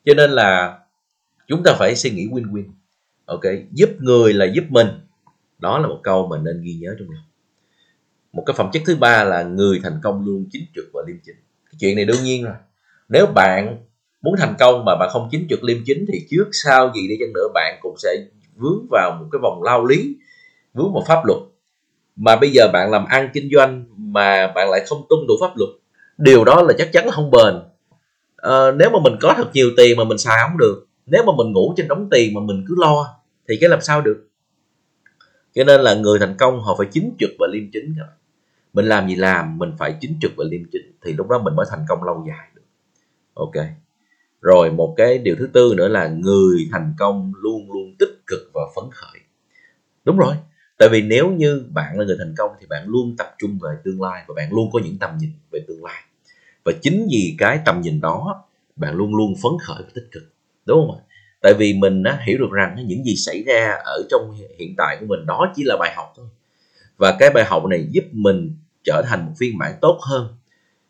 Cho 0.04 0.14
nên 0.14 0.30
là 0.30 0.78
chúng 1.48 1.62
ta 1.62 1.74
phải 1.78 1.96
suy 1.96 2.10
nghĩ 2.10 2.26
win-win. 2.26 2.64
Ok, 3.26 3.42
giúp 3.72 3.90
người 3.98 4.32
là 4.32 4.46
giúp 4.54 4.64
mình 4.68 4.88
đó 5.64 5.78
là 5.78 5.88
một 5.88 6.00
câu 6.02 6.26
mà 6.26 6.36
nên 6.38 6.62
ghi 6.62 6.74
nhớ 6.80 6.94
trong 6.98 7.10
lòng. 7.10 7.24
Một 8.32 8.42
cái 8.46 8.54
phẩm 8.54 8.70
chất 8.72 8.82
thứ 8.86 8.96
ba 8.96 9.24
là 9.24 9.42
người 9.42 9.80
thành 9.82 10.00
công 10.02 10.24
luôn 10.24 10.46
chính 10.52 10.64
trực 10.74 10.84
và 10.92 11.02
liêm 11.06 11.16
chính. 11.24 11.36
Cái 11.64 11.76
chuyện 11.80 11.96
này 11.96 12.04
đương 12.04 12.22
nhiên 12.24 12.44
rồi. 12.44 12.54
Nếu 13.08 13.26
bạn 13.26 13.76
muốn 14.22 14.34
thành 14.38 14.54
công 14.58 14.84
mà 14.84 14.96
bạn 15.00 15.08
không 15.12 15.28
chính 15.30 15.46
trực 15.50 15.64
liêm 15.64 15.78
chính 15.86 16.06
thì 16.12 16.26
trước 16.30 16.48
sau 16.52 16.92
gì 16.94 17.08
đi 17.08 17.16
chăng 17.20 17.32
nữa 17.34 17.48
bạn 17.54 17.78
cũng 17.82 17.94
sẽ 17.98 18.08
vướng 18.56 18.86
vào 18.90 19.16
một 19.20 19.26
cái 19.32 19.38
vòng 19.42 19.62
lao 19.62 19.86
lý 19.86 20.16
vướng 20.74 20.92
vào 20.94 21.04
pháp 21.06 21.24
luật. 21.24 21.38
Mà 22.16 22.36
bây 22.36 22.50
giờ 22.50 22.68
bạn 22.72 22.90
làm 22.90 23.04
ăn 23.04 23.30
kinh 23.34 23.48
doanh 23.52 23.84
mà 23.96 24.52
bạn 24.54 24.70
lại 24.70 24.84
không 24.86 25.06
tuân 25.08 25.20
thủ 25.28 25.34
pháp 25.40 25.56
luật 25.56 25.70
điều 26.18 26.44
đó 26.44 26.62
là 26.62 26.74
chắc 26.78 26.92
chắn 26.92 27.06
là 27.06 27.12
không 27.12 27.30
bền. 27.30 27.54
À, 28.36 28.70
nếu 28.76 28.90
mà 28.90 28.98
mình 29.02 29.16
có 29.20 29.34
thật 29.36 29.50
nhiều 29.54 29.70
tiền 29.76 29.96
mà 29.96 30.04
mình 30.04 30.18
xài 30.18 30.38
không 30.48 30.58
được 30.58 30.86
nếu 31.06 31.22
mà 31.26 31.32
mình 31.36 31.52
ngủ 31.52 31.74
trên 31.76 31.88
đống 31.88 32.08
tiền 32.10 32.34
mà 32.34 32.40
mình 32.40 32.64
cứ 32.68 32.74
lo 32.78 33.06
thì 33.48 33.54
cái 33.60 33.70
làm 33.70 33.80
sao 33.80 34.00
được? 34.00 34.28
Cho 35.54 35.64
nên 35.64 35.80
là 35.80 35.94
người 35.94 36.18
thành 36.18 36.36
công 36.38 36.60
họ 36.60 36.74
phải 36.78 36.86
chính 36.92 37.14
trực 37.18 37.30
và 37.38 37.46
liêm 37.52 37.70
chính 37.72 37.94
các 37.98 38.04
bạn. 38.06 38.16
Mình 38.72 38.86
làm 38.86 39.08
gì 39.08 39.14
làm, 39.14 39.58
mình 39.58 39.72
phải 39.78 39.96
chính 40.00 40.16
trực 40.20 40.32
và 40.36 40.44
liêm 40.50 40.60
chính, 40.72 40.92
thì 41.02 41.12
lúc 41.12 41.28
đó 41.28 41.38
mình 41.38 41.56
mới 41.56 41.66
thành 41.70 41.84
công 41.88 42.04
lâu 42.04 42.24
dài 42.28 42.48
được. 42.54 42.62
Ok. 43.34 43.54
Rồi 44.40 44.70
một 44.70 44.94
cái 44.96 45.18
điều 45.18 45.36
thứ 45.38 45.48
tư 45.52 45.74
nữa 45.76 45.88
là 45.88 46.08
người 46.08 46.68
thành 46.72 46.94
công 46.98 47.32
luôn 47.40 47.72
luôn 47.72 47.94
tích 47.98 48.22
cực 48.26 48.50
và 48.54 48.62
phấn 48.76 48.84
khởi. 48.92 49.20
Đúng 50.04 50.18
rồi. 50.18 50.34
Tại 50.78 50.88
vì 50.92 51.02
nếu 51.02 51.30
như 51.30 51.64
bạn 51.70 51.98
là 51.98 52.04
người 52.04 52.16
thành 52.18 52.34
công 52.38 52.50
thì 52.60 52.66
bạn 52.66 52.88
luôn 52.88 53.16
tập 53.16 53.34
trung 53.38 53.58
về 53.62 53.70
tương 53.84 54.02
lai 54.02 54.24
và 54.28 54.34
bạn 54.36 54.52
luôn 54.52 54.70
có 54.72 54.80
những 54.84 54.98
tầm 54.98 55.18
nhìn 55.18 55.30
về 55.52 55.60
tương 55.68 55.84
lai. 55.84 56.02
Và 56.64 56.72
chính 56.82 57.06
vì 57.10 57.34
cái 57.38 57.60
tầm 57.64 57.80
nhìn 57.80 58.00
đó, 58.00 58.44
bạn 58.76 58.94
luôn 58.94 59.14
luôn 59.14 59.34
phấn 59.42 59.52
khởi 59.62 59.82
và 59.82 59.90
tích 59.94 60.08
cực. 60.12 60.22
Đúng 60.66 60.86
không 60.86 60.96
ạ? 60.96 61.00
Tại 61.44 61.54
vì 61.54 61.74
mình 61.74 62.02
á, 62.02 62.18
hiểu 62.26 62.38
được 62.38 62.50
rằng 62.52 62.76
những 62.86 63.04
gì 63.04 63.16
xảy 63.16 63.42
ra 63.46 63.76
ở 63.84 64.02
trong 64.10 64.34
hiện 64.58 64.74
tại 64.78 64.96
của 65.00 65.06
mình 65.08 65.26
đó 65.26 65.52
chỉ 65.56 65.62
là 65.64 65.76
bài 65.76 65.92
học 65.96 66.12
thôi. 66.16 66.26
Và 66.96 67.16
cái 67.18 67.30
bài 67.30 67.44
học 67.44 67.64
này 67.64 67.86
giúp 67.90 68.04
mình 68.12 68.56
trở 68.84 69.02
thành 69.08 69.26
một 69.26 69.32
phiên 69.38 69.58
bản 69.58 69.74
tốt 69.80 69.98
hơn. 70.08 70.28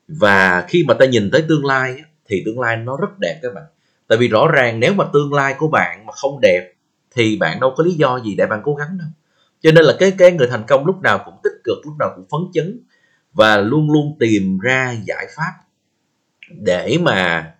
Và 0.08 0.64
khi 0.68 0.84
mà 0.88 0.94
ta 0.94 1.06
nhìn 1.06 1.30
tới 1.30 1.44
tương 1.48 1.64
lai 1.64 1.96
thì 2.26 2.42
tương 2.46 2.60
lai 2.60 2.76
nó 2.76 2.96
rất 2.96 3.18
đẹp 3.18 3.38
các 3.42 3.54
bạn. 3.54 3.64
Tại 4.08 4.18
vì 4.18 4.28
rõ 4.28 4.48
ràng 4.48 4.80
nếu 4.80 4.94
mà 4.94 5.04
tương 5.12 5.32
lai 5.32 5.54
của 5.58 5.68
bạn 5.68 6.06
mà 6.06 6.12
không 6.12 6.40
đẹp 6.40 6.72
thì 7.10 7.36
bạn 7.36 7.60
đâu 7.60 7.74
có 7.76 7.84
lý 7.84 7.92
do 7.92 8.20
gì 8.20 8.34
để 8.34 8.46
bạn 8.46 8.60
cố 8.64 8.74
gắng 8.74 8.98
đâu. 8.98 9.08
Cho 9.60 9.72
nên 9.72 9.84
là 9.84 9.92
cái 9.98 10.12
cái 10.18 10.32
người 10.32 10.46
thành 10.50 10.64
công 10.68 10.86
lúc 10.86 11.02
nào 11.02 11.22
cũng 11.24 11.34
tích 11.42 11.60
cực 11.64 11.78
lúc 11.84 11.94
nào 11.98 12.12
cũng 12.16 12.24
phấn 12.30 12.52
chấn 12.52 12.80
và 13.32 13.56
luôn 13.56 13.90
luôn 13.90 14.16
tìm 14.20 14.58
ra 14.58 14.96
giải 15.04 15.26
pháp 15.36 15.52
để 16.50 16.98
mà 17.00 17.53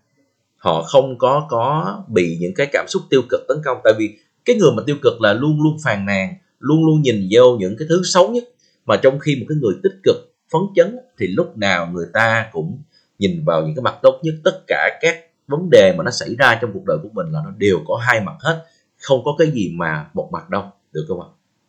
họ 0.64 0.82
không 0.82 1.18
có 1.18 1.46
có 1.50 1.96
bị 2.08 2.36
những 2.40 2.54
cái 2.54 2.66
cảm 2.72 2.86
xúc 2.88 3.02
tiêu 3.10 3.22
cực 3.30 3.40
tấn 3.48 3.56
công. 3.64 3.78
Tại 3.84 3.92
vì 3.98 4.18
cái 4.44 4.56
người 4.56 4.70
mà 4.76 4.82
tiêu 4.86 4.96
cực 5.02 5.20
là 5.20 5.32
luôn 5.32 5.62
luôn 5.62 5.76
phàn 5.84 6.06
nàn, 6.06 6.34
luôn 6.58 6.86
luôn 6.86 7.02
nhìn 7.02 7.28
vô 7.30 7.56
những 7.56 7.76
cái 7.78 7.86
thứ 7.88 8.02
xấu 8.04 8.30
nhất. 8.30 8.44
Mà 8.86 8.96
trong 8.96 9.18
khi 9.18 9.36
một 9.40 9.46
cái 9.48 9.58
người 9.60 9.74
tích 9.82 10.00
cực, 10.02 10.16
phấn 10.52 10.60
chấn, 10.76 10.96
thì 11.18 11.26
lúc 11.26 11.56
nào 11.56 11.86
người 11.92 12.06
ta 12.12 12.48
cũng 12.52 12.82
nhìn 13.18 13.44
vào 13.44 13.62
những 13.62 13.74
cái 13.76 13.82
mặt 13.82 13.94
tốt 14.02 14.20
nhất. 14.22 14.34
Tất 14.44 14.60
cả 14.66 14.98
các 15.00 15.16
vấn 15.46 15.70
đề 15.70 15.94
mà 15.98 16.04
nó 16.04 16.10
xảy 16.10 16.34
ra 16.38 16.58
trong 16.62 16.70
cuộc 16.74 16.84
đời 16.86 16.98
của 17.02 17.08
mình 17.12 17.32
là 17.32 17.40
nó 17.44 17.50
đều 17.58 17.78
có 17.86 17.96
hai 17.96 18.20
mặt 18.20 18.36
hết. 18.40 18.64
Không 18.98 19.24
có 19.24 19.34
cái 19.38 19.50
gì 19.50 19.72
mà 19.74 20.06
một 20.14 20.28
mặt 20.32 20.50
đâu, 20.50 20.64
được 20.92 21.04
không 21.08 21.20
ạ? 21.20 21.28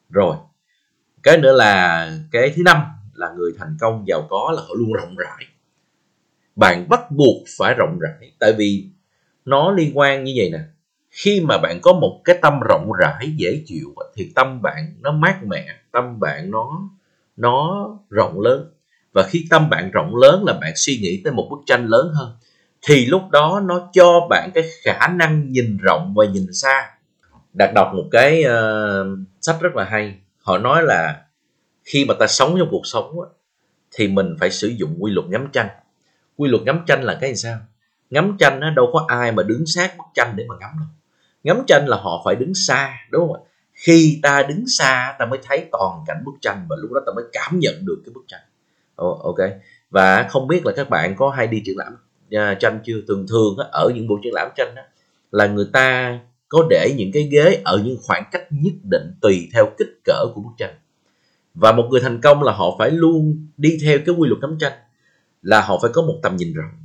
Rồi, 0.10 0.36
cái 1.24 1.38
nữa 1.38 1.54
là 1.54 2.12
cái 2.32 2.54
thứ 2.56 2.64
năm 2.66 2.78
là 3.14 3.34
người 3.38 3.52
thành 3.58 3.78
công 3.80 4.04
giàu 4.08 4.28
có 4.30 4.52
là 4.56 4.62
họ 4.62 4.74
luôn 4.78 4.94
rộng 4.94 5.16
rãi. 5.16 5.46
Bạn 6.56 6.90
bắt 6.90 7.12
buộc 7.12 7.44
phải 7.58 7.74
rộng 7.74 8.00
rãi. 8.00 8.32
Tại 8.40 8.54
vì 8.54 8.90
nó 9.46 9.72
liên 9.72 9.98
quan 9.98 10.24
như 10.24 10.34
vậy 10.38 10.50
nè. 10.52 10.60
Khi 11.10 11.42
mà 11.42 11.58
bạn 11.58 11.80
có 11.82 11.94
một 11.94 12.22
cái 12.26 12.40
tâm 12.42 12.60
rộng 12.70 12.92
rãi 13.00 13.32
dễ 13.36 13.62
chịu 13.66 13.96
thì 14.16 14.32
tâm 14.36 14.62
bạn 14.62 14.94
nó 15.02 15.12
mát 15.12 15.44
mẻ 15.44 15.66
tâm 15.92 16.20
bạn 16.20 16.52
nó 16.52 16.90
nó 17.38 17.90
rộng 18.10 18.42
lớn. 18.42 18.72
Và 19.14 19.24
khi 19.24 19.46
tâm 19.50 19.70
bạn 19.70 19.92
rộng 19.92 20.16
lớn 20.16 20.44
là 20.44 20.54
bạn 20.54 20.74
suy 20.76 20.98
nghĩ 20.98 21.22
tới 21.24 21.34
một 21.34 21.48
bức 21.52 21.60
tranh 21.66 21.88
lớn 21.88 22.12
hơn. 22.14 22.32
Thì 22.88 23.06
lúc 23.06 23.30
đó 23.32 23.62
nó 23.66 23.90
cho 23.94 24.28
bạn 24.30 24.50
cái 24.54 24.64
khả 24.84 25.08
năng 25.08 25.52
nhìn 25.52 25.78
rộng 25.78 26.14
và 26.18 26.26
nhìn 26.26 26.54
xa. 26.54 26.92
Đạt 27.54 27.74
đọc 27.76 27.92
một 27.96 28.06
cái 28.12 28.44
uh, 28.46 29.20
sách 29.42 29.58
rất 29.62 29.76
là 29.76 29.84
hay. 29.84 30.16
Họ 30.42 30.58
nói 30.58 30.84
là 30.84 31.22
khi 31.84 32.06
mà 32.06 32.14
ta 32.20 32.28
sống 32.28 32.56
trong 32.60 32.68
cuộc 32.72 32.86
sống 32.86 33.22
á, 33.22 33.28
thì 33.92 34.08
mình 34.08 34.36
phải 34.40 34.52
sử 34.52 34.68
dụng 34.68 34.96
quy 35.00 35.12
luật 35.12 35.28
ngắm 35.30 35.48
tranh. 35.54 35.68
Quy 36.36 36.50
luật 36.50 36.64
ngắm 36.64 36.84
tranh 36.88 37.04
là 37.04 37.18
cái 37.22 37.30
gì 37.30 37.36
sao? 37.36 37.58
Ngắm 38.16 38.36
tranh 38.40 38.60
á, 38.62 38.74
đâu 38.76 38.90
có 38.94 39.06
ai 39.08 39.32
mà 39.32 39.44
đứng 39.44 39.66
sát 39.66 39.98
bức 39.98 40.06
tranh 40.14 40.34
để 40.36 40.46
mà 40.50 40.56
ngắm 40.60 40.70
đâu. 40.80 40.88
Ngắm 41.44 41.64
tranh 41.68 41.86
là 41.88 41.98
họ 41.98 42.22
phải 42.26 42.36
đứng 42.36 42.54
xa 42.54 42.98
đúng 43.12 43.28
không 43.28 43.36
ạ? 43.36 43.42
Khi 43.74 44.20
ta 44.24 44.44
đứng 44.50 44.64
xa 44.68 45.16
ta 45.20 45.26
mới 45.26 45.40
thấy 45.44 45.70
toàn 45.72 46.04
cảnh 46.08 46.24
bức 46.26 46.36
tranh 46.42 46.66
và 46.70 46.76
lúc 46.80 46.92
đó 46.92 47.02
ta 47.06 47.12
mới 47.16 47.26
cảm 47.34 47.60
nhận 47.60 47.86
được 47.86 48.02
cái 48.06 48.14
bức 48.14 48.24
tranh. 48.28 48.42
Ok. 48.96 49.36
Và 49.90 50.28
không 50.30 50.48
biết 50.48 50.66
là 50.66 50.74
các 50.76 50.90
bạn 50.90 51.16
có 51.16 51.30
hay 51.30 51.48
đi 51.48 51.62
triển 51.66 51.78
lãm 51.78 51.94
uh, 52.36 52.60
tranh 52.60 52.80
chưa? 52.86 53.02
Thường 53.08 53.26
thường 53.30 53.58
á, 53.58 53.66
ở 53.72 53.92
những 53.96 54.08
buổi 54.08 54.20
triển 54.24 54.34
lãm 54.34 54.50
tranh 54.56 54.76
á, 54.76 54.84
là 55.32 55.48
người 55.48 55.70
ta 55.74 56.20
có 56.50 56.68
để 56.70 56.94
những 56.98 57.12
cái 57.14 57.24
ghế 57.24 57.62
ở 57.66 57.82
những 57.86 57.98
khoảng 58.04 58.24
cách 58.32 58.44
nhất 58.50 58.74
định 58.84 59.12
tùy 59.22 59.50
theo 59.54 59.72
kích 59.78 60.00
cỡ 60.04 60.26
của 60.36 60.42
bức 60.42 60.54
tranh. 60.58 60.76
Và 61.54 61.72
một 61.72 61.88
người 61.92 62.02
thành 62.02 62.22
công 62.22 62.44
là 62.44 62.52
họ 62.52 62.76
phải 62.80 62.92
luôn 62.92 63.48
đi 63.58 63.78
theo 63.84 64.00
cái 64.06 64.16
quy 64.16 64.30
luật 64.30 64.42
ngắm 64.42 64.58
tranh 64.60 64.74
là 65.42 65.62
họ 65.62 65.80
phải 65.82 65.92
có 65.94 66.02
một 66.02 66.20
tầm 66.24 66.36
nhìn 66.36 66.54
rộng 66.54 66.85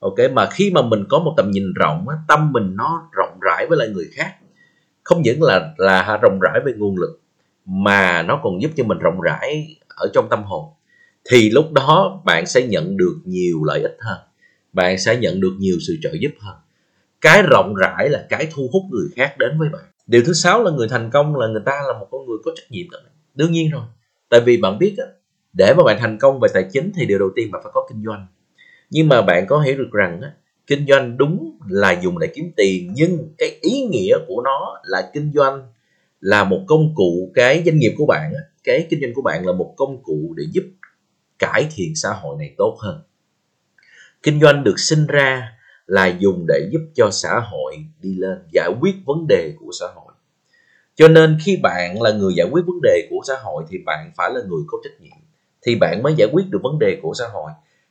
ok 0.00 0.16
mà 0.32 0.48
khi 0.50 0.70
mà 0.70 0.82
mình 0.82 1.04
có 1.08 1.18
một 1.18 1.34
tầm 1.36 1.50
nhìn 1.50 1.72
rộng 1.74 2.08
á, 2.08 2.16
tâm 2.28 2.52
mình 2.52 2.76
nó 2.76 3.08
rộng 3.12 3.38
rãi 3.40 3.66
với 3.66 3.78
lại 3.78 3.88
người 3.88 4.08
khác. 4.12 4.34
Không 5.04 5.22
những 5.22 5.42
là 5.42 5.74
là 5.76 6.18
rộng 6.22 6.38
rãi 6.40 6.60
về 6.64 6.72
nguồn 6.76 6.96
lực 6.96 7.20
mà 7.64 8.22
nó 8.22 8.40
còn 8.42 8.62
giúp 8.62 8.70
cho 8.76 8.84
mình 8.84 8.98
rộng 8.98 9.20
rãi 9.20 9.76
ở 9.88 10.10
trong 10.14 10.28
tâm 10.28 10.42
hồn. 10.42 10.64
Thì 11.30 11.50
lúc 11.50 11.72
đó 11.72 12.22
bạn 12.24 12.46
sẽ 12.46 12.66
nhận 12.66 12.96
được 12.96 13.16
nhiều 13.24 13.64
lợi 13.64 13.82
ích 13.82 13.96
hơn 14.00 14.18
bạn 14.72 14.98
sẽ 14.98 15.16
nhận 15.16 15.40
được 15.40 15.52
nhiều 15.58 15.76
sự 15.86 15.96
trợ 16.02 16.10
giúp 16.20 16.30
hơn. 16.40 16.56
Cái 17.20 17.42
rộng 17.42 17.74
rãi 17.74 18.08
là 18.08 18.26
cái 18.28 18.48
thu 18.54 18.68
hút 18.72 18.82
người 18.90 19.08
khác 19.16 19.38
đến 19.38 19.58
với 19.58 19.68
bạn. 19.68 19.82
Điều 20.06 20.22
thứ 20.26 20.32
sáu 20.32 20.62
là 20.62 20.70
người 20.70 20.88
thành 20.88 21.10
công 21.10 21.36
là 21.36 21.46
người 21.46 21.62
ta 21.66 21.82
là 21.86 21.98
một 21.98 22.08
con 22.10 22.26
người 22.26 22.36
có 22.44 22.50
trách 22.56 22.70
nhiệm 22.70 22.90
đó 22.90 22.98
đương 23.34 23.52
nhiên 23.52 23.70
rồi 23.70 23.82
tại 24.28 24.40
vì 24.40 24.56
bạn 24.56 24.78
biết 24.78 24.94
á, 24.98 25.04
để 25.52 25.74
mà 25.76 25.84
bạn 25.84 25.96
thành 26.00 26.18
công 26.18 26.40
về 26.40 26.48
tài 26.54 26.68
chính 26.72 26.92
thì 26.94 27.06
điều 27.06 27.18
đầu 27.18 27.28
tiên 27.36 27.50
bạn 27.50 27.62
phải 27.64 27.72
có 27.74 27.86
kinh 27.90 28.04
doanh 28.06 28.26
nhưng 28.90 29.08
mà 29.08 29.22
bạn 29.22 29.46
có 29.46 29.60
hiểu 29.60 29.78
được 29.78 29.90
rằng 29.92 30.20
á, 30.20 30.32
kinh 30.66 30.86
doanh 30.88 31.16
đúng 31.16 31.58
là 31.68 32.00
dùng 32.02 32.18
để 32.18 32.26
kiếm 32.34 32.52
tiền 32.56 32.92
nhưng 32.94 33.34
cái 33.38 33.58
ý 33.60 33.82
nghĩa 33.82 34.18
của 34.26 34.42
nó 34.44 34.80
là 34.84 35.10
kinh 35.14 35.32
doanh 35.34 35.72
là 36.20 36.44
một 36.44 36.60
công 36.66 36.92
cụ 36.94 37.30
cái 37.34 37.62
doanh 37.66 37.78
nghiệp 37.78 37.94
của 37.98 38.06
bạn 38.06 38.32
cái 38.64 38.86
kinh 38.90 39.00
doanh 39.00 39.14
của 39.14 39.22
bạn 39.22 39.46
là 39.46 39.52
một 39.52 39.74
công 39.76 40.02
cụ 40.02 40.34
để 40.36 40.44
giúp 40.52 40.64
cải 41.38 41.68
thiện 41.74 41.92
xã 41.94 42.10
hội 42.12 42.36
này 42.38 42.54
tốt 42.58 42.76
hơn. 42.80 43.02
Kinh 44.22 44.40
doanh 44.40 44.64
được 44.64 44.78
sinh 44.78 45.06
ra 45.06 45.52
là 45.86 46.06
dùng 46.18 46.46
để 46.48 46.68
giúp 46.72 46.80
cho 46.94 47.10
xã 47.10 47.40
hội 47.40 47.76
đi 48.00 48.14
lên 48.14 48.38
giải 48.52 48.70
quyết 48.80 48.94
vấn 49.06 49.26
đề 49.28 49.52
của 49.60 49.70
xã 49.80 49.86
hội. 49.94 50.12
Cho 50.94 51.08
nên 51.08 51.38
khi 51.44 51.56
bạn 51.62 52.02
là 52.02 52.12
người 52.12 52.34
giải 52.36 52.48
quyết 52.50 52.62
vấn 52.66 52.80
đề 52.82 53.06
của 53.10 53.20
xã 53.28 53.34
hội 53.42 53.64
thì 53.70 53.78
bạn 53.86 54.12
phải 54.16 54.30
là 54.34 54.40
người 54.40 54.62
có 54.66 54.78
trách 54.84 55.00
nhiệm 55.00 55.16
thì 55.62 55.76
bạn 55.76 56.02
mới 56.02 56.14
giải 56.16 56.28
quyết 56.32 56.44
được 56.50 56.58
vấn 56.62 56.78
đề 56.78 56.98
của 57.02 57.14
xã 57.18 57.24
hội 57.32 57.50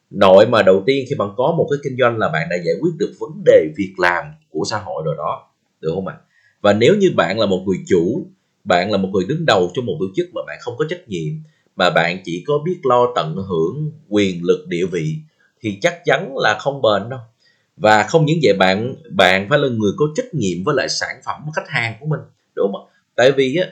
nội 0.10 0.46
mà 0.48 0.62
đầu 0.62 0.84
tiên 0.86 1.06
khi 1.10 1.16
bạn 1.16 1.30
có 1.38 1.54
một 1.58 1.68
cái 1.72 1.80
kinh 1.84 1.98
doanh 2.00 2.18
là 2.18 2.30
bạn 2.30 2.48
đã 2.50 2.56
giải 2.66 2.76
quyết 2.82 2.92
được 2.98 3.14
vấn 3.20 3.44
đề 3.46 3.68
việc 3.78 3.94
làm 3.98 4.26
của 4.50 4.64
xã 4.70 4.78
hội 4.78 5.04
rồi 5.06 5.16
đó, 5.18 5.50
được 5.82 5.92
không 5.94 6.08
ạ? 6.08 6.16
Và 6.62 6.74
nếu 6.74 6.96
như 6.96 7.12
bạn 7.16 7.40
là 7.40 7.46
một 7.46 7.64
người 7.68 7.78
chủ, 7.88 8.28
bạn 8.64 8.92
là 8.92 8.98
một 8.98 9.10
người 9.14 9.26
đứng 9.28 9.46
đầu 9.46 9.72
trong 9.74 9.86
một 9.86 9.98
tổ 10.00 10.06
chức 10.16 10.28
mà 10.34 10.42
bạn 10.48 10.58
không 10.62 10.78
có 10.78 10.86
trách 10.90 11.08
nhiệm, 11.08 11.34
mà 11.76 11.90
bạn 11.90 12.18
chỉ 12.26 12.44
có 12.48 12.60
biết 12.66 12.80
lo 12.84 13.08
tận 13.16 13.36
hưởng 13.36 13.92
quyền 14.10 14.44
lực 14.44 14.68
địa 14.68 14.86
vị, 14.86 15.16
thì 15.62 15.78
chắc 15.82 16.02
chắn 16.06 16.38
là 16.38 16.58
không 16.60 16.82
bền 16.82 17.10
đâu. 17.10 17.20
Và 17.78 18.04
không 18.04 18.26
những 18.26 18.40
vậy, 18.44 18.54
bạn 18.54 18.96
bạn 19.10 19.48
phải 19.50 19.60
là 19.60 19.68
người 19.68 19.92
có 19.98 20.06
trách 20.16 20.34
nhiệm 20.34 20.64
với 20.66 20.76
lại 20.76 20.90
sản 20.90 21.16
phẩm 21.26 21.42
khách 21.56 21.68
hàng 21.68 21.94
của 22.00 22.06
mình, 22.06 22.20
đúng 22.56 22.72
không 22.74 22.88
tại 23.16 23.32
vì 23.32 23.56
á, 23.56 23.68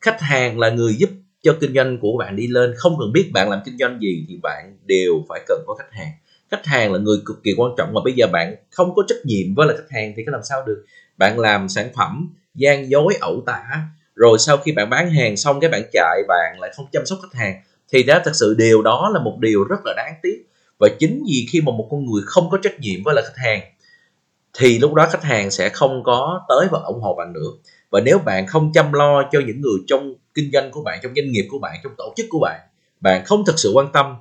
khách 0.00 0.20
hàng 0.20 0.58
là 0.58 0.70
người 0.70 0.94
giúp 0.94 1.10
cho 1.48 1.56
kinh 1.60 1.74
doanh 1.74 1.98
của 1.98 2.16
bạn 2.18 2.36
đi 2.36 2.46
lên, 2.46 2.74
không 2.76 2.96
cần 2.98 3.12
biết 3.12 3.30
bạn 3.32 3.50
làm 3.50 3.60
kinh 3.64 3.78
doanh 3.78 3.98
gì 4.00 4.24
thì 4.28 4.38
bạn 4.42 4.76
đều 4.84 5.12
phải 5.28 5.40
cần 5.48 5.58
có 5.66 5.74
khách 5.74 5.92
hàng. 5.92 6.12
Khách 6.50 6.66
hàng 6.66 6.92
là 6.92 6.98
người 6.98 7.18
cực 7.26 7.42
kỳ 7.42 7.50
quan 7.56 7.72
trọng 7.78 7.94
mà 7.94 8.00
bây 8.04 8.12
giờ 8.12 8.26
bạn 8.32 8.56
không 8.70 8.94
có 8.94 9.02
trách 9.08 9.18
nhiệm 9.24 9.54
với 9.54 9.66
lại 9.66 9.76
khách 9.76 9.90
hàng 9.90 10.12
thì 10.16 10.24
có 10.26 10.32
làm 10.32 10.40
sao 10.44 10.62
được? 10.66 10.84
Bạn 11.16 11.38
làm 11.38 11.68
sản 11.68 11.88
phẩm, 11.94 12.34
gian 12.54 12.90
dối, 12.90 13.14
ẩu 13.20 13.42
tả, 13.46 13.62
rồi 14.14 14.38
sau 14.38 14.56
khi 14.56 14.72
bạn 14.72 14.90
bán 14.90 15.10
hàng 15.10 15.36
xong 15.36 15.60
cái 15.60 15.70
bạn 15.70 15.82
chạy, 15.92 16.22
bạn 16.28 16.60
lại 16.60 16.72
không 16.76 16.86
chăm 16.92 17.06
sóc 17.06 17.18
khách 17.22 17.38
hàng, 17.38 17.62
thì 17.92 18.02
đó 18.02 18.20
thật 18.24 18.32
sự 18.34 18.54
điều 18.58 18.82
đó 18.82 19.10
là 19.14 19.20
một 19.20 19.38
điều 19.40 19.64
rất 19.64 19.80
là 19.84 19.94
đáng 19.96 20.14
tiếc. 20.22 20.44
Và 20.78 20.88
chính 20.98 21.24
vì 21.28 21.46
khi 21.50 21.60
mà 21.60 21.72
một 21.72 21.88
con 21.90 22.06
người 22.06 22.22
không 22.26 22.50
có 22.50 22.58
trách 22.62 22.80
nhiệm 22.80 23.02
với 23.04 23.14
lại 23.14 23.24
khách 23.26 23.42
hàng, 23.44 23.60
thì 24.58 24.78
lúc 24.78 24.94
đó 24.94 25.08
khách 25.10 25.24
hàng 25.24 25.50
sẽ 25.50 25.68
không 25.68 26.02
có 26.04 26.40
tới 26.48 26.66
và 26.70 26.78
ủng 26.78 27.00
hộ 27.00 27.14
bạn 27.14 27.32
nữa 27.32 27.50
và 27.90 28.00
nếu 28.00 28.18
bạn 28.18 28.46
không 28.46 28.72
chăm 28.74 28.92
lo 28.92 29.28
cho 29.32 29.40
những 29.46 29.60
người 29.60 29.78
trong 29.86 30.14
kinh 30.34 30.50
doanh 30.52 30.70
của 30.70 30.82
bạn, 30.82 30.98
trong 31.02 31.12
doanh 31.16 31.30
nghiệp 31.30 31.46
của 31.50 31.58
bạn, 31.58 31.80
trong 31.82 31.92
tổ 31.98 32.12
chức 32.16 32.26
của 32.30 32.38
bạn 32.38 32.60
bạn 33.00 33.24
không 33.24 33.42
thật 33.46 33.54
sự 33.56 33.70
quan 33.74 33.92
tâm, 33.92 34.16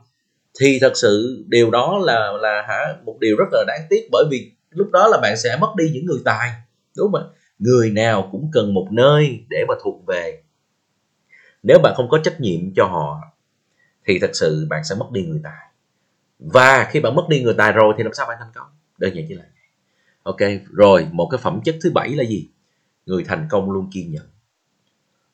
thì 0.60 0.78
thật 0.82 0.92
sự 0.96 1.44
điều 1.48 1.72
đó 1.72 2.00
là 2.04 2.32
là 2.32 2.66
hả, 2.68 2.96
một 3.04 3.18
điều 3.20 3.36
rất 3.38 3.46
là 3.52 3.64
đáng 3.68 3.82
tiếc. 3.90 4.08
Bởi 4.12 4.26
vì 4.32 4.52
lúc 4.70 4.92
đó 4.92 5.08
là 5.08 5.18
bạn 5.22 5.38
sẽ 5.38 5.58
mất 5.62 5.74
đi 5.78 5.90
những 5.94 6.06
người 6.06 6.20
tài, 6.26 6.52
đúng 6.98 7.12
không 7.12 7.32
người 7.60 7.90
nào 7.90 8.30
cũng 8.32 8.50
cần 8.54 8.74
một 8.74 8.88
nơi 8.92 9.46
để 9.50 9.66
mà 9.68 9.74
thuộc 9.84 10.06
về. 10.06 10.42
Nếu 11.64 11.80
bạn 11.80 11.94
không 11.98 12.10
có 12.10 12.18
trách 12.24 12.42
nhiệm 12.42 12.60
cho 12.76 12.86
họ, 12.86 13.22
thì 14.06 14.20
thật 14.20 14.32
sự 14.34 14.68
bạn 14.70 14.84
sẽ 14.84 14.96
mất 14.96 15.12
đi 15.12 15.26
người 15.26 15.40
tài. 15.44 15.68
Và 16.40 16.88
khi 16.92 17.00
bạn 17.00 17.16
mất 17.16 17.26
đi 17.30 17.44
người 17.44 17.54
tài 17.58 17.72
rồi, 17.72 17.94
thì 17.98 18.04
làm 18.04 18.14
sao 18.14 18.26
bạn 18.28 18.38
thành 18.40 18.52
công? 18.56 18.68
Đơn 18.98 19.16
giản 19.16 19.26
chỉ 19.28 19.36
là 19.36 19.44
ok, 20.24 20.38
rồi, 20.72 21.08
một 21.12 21.28
cái 21.32 21.38
phẩm 21.38 21.62
chất 21.64 21.76
thứ 21.84 21.92
bảy 21.92 22.10
là 22.10 22.24
gì? 22.24 22.50
Người 23.08 23.24
thành 23.24 23.48
công 23.50 23.72
luôn 23.72 23.90
kiên 23.94 24.12
nhẫn. 24.12 24.26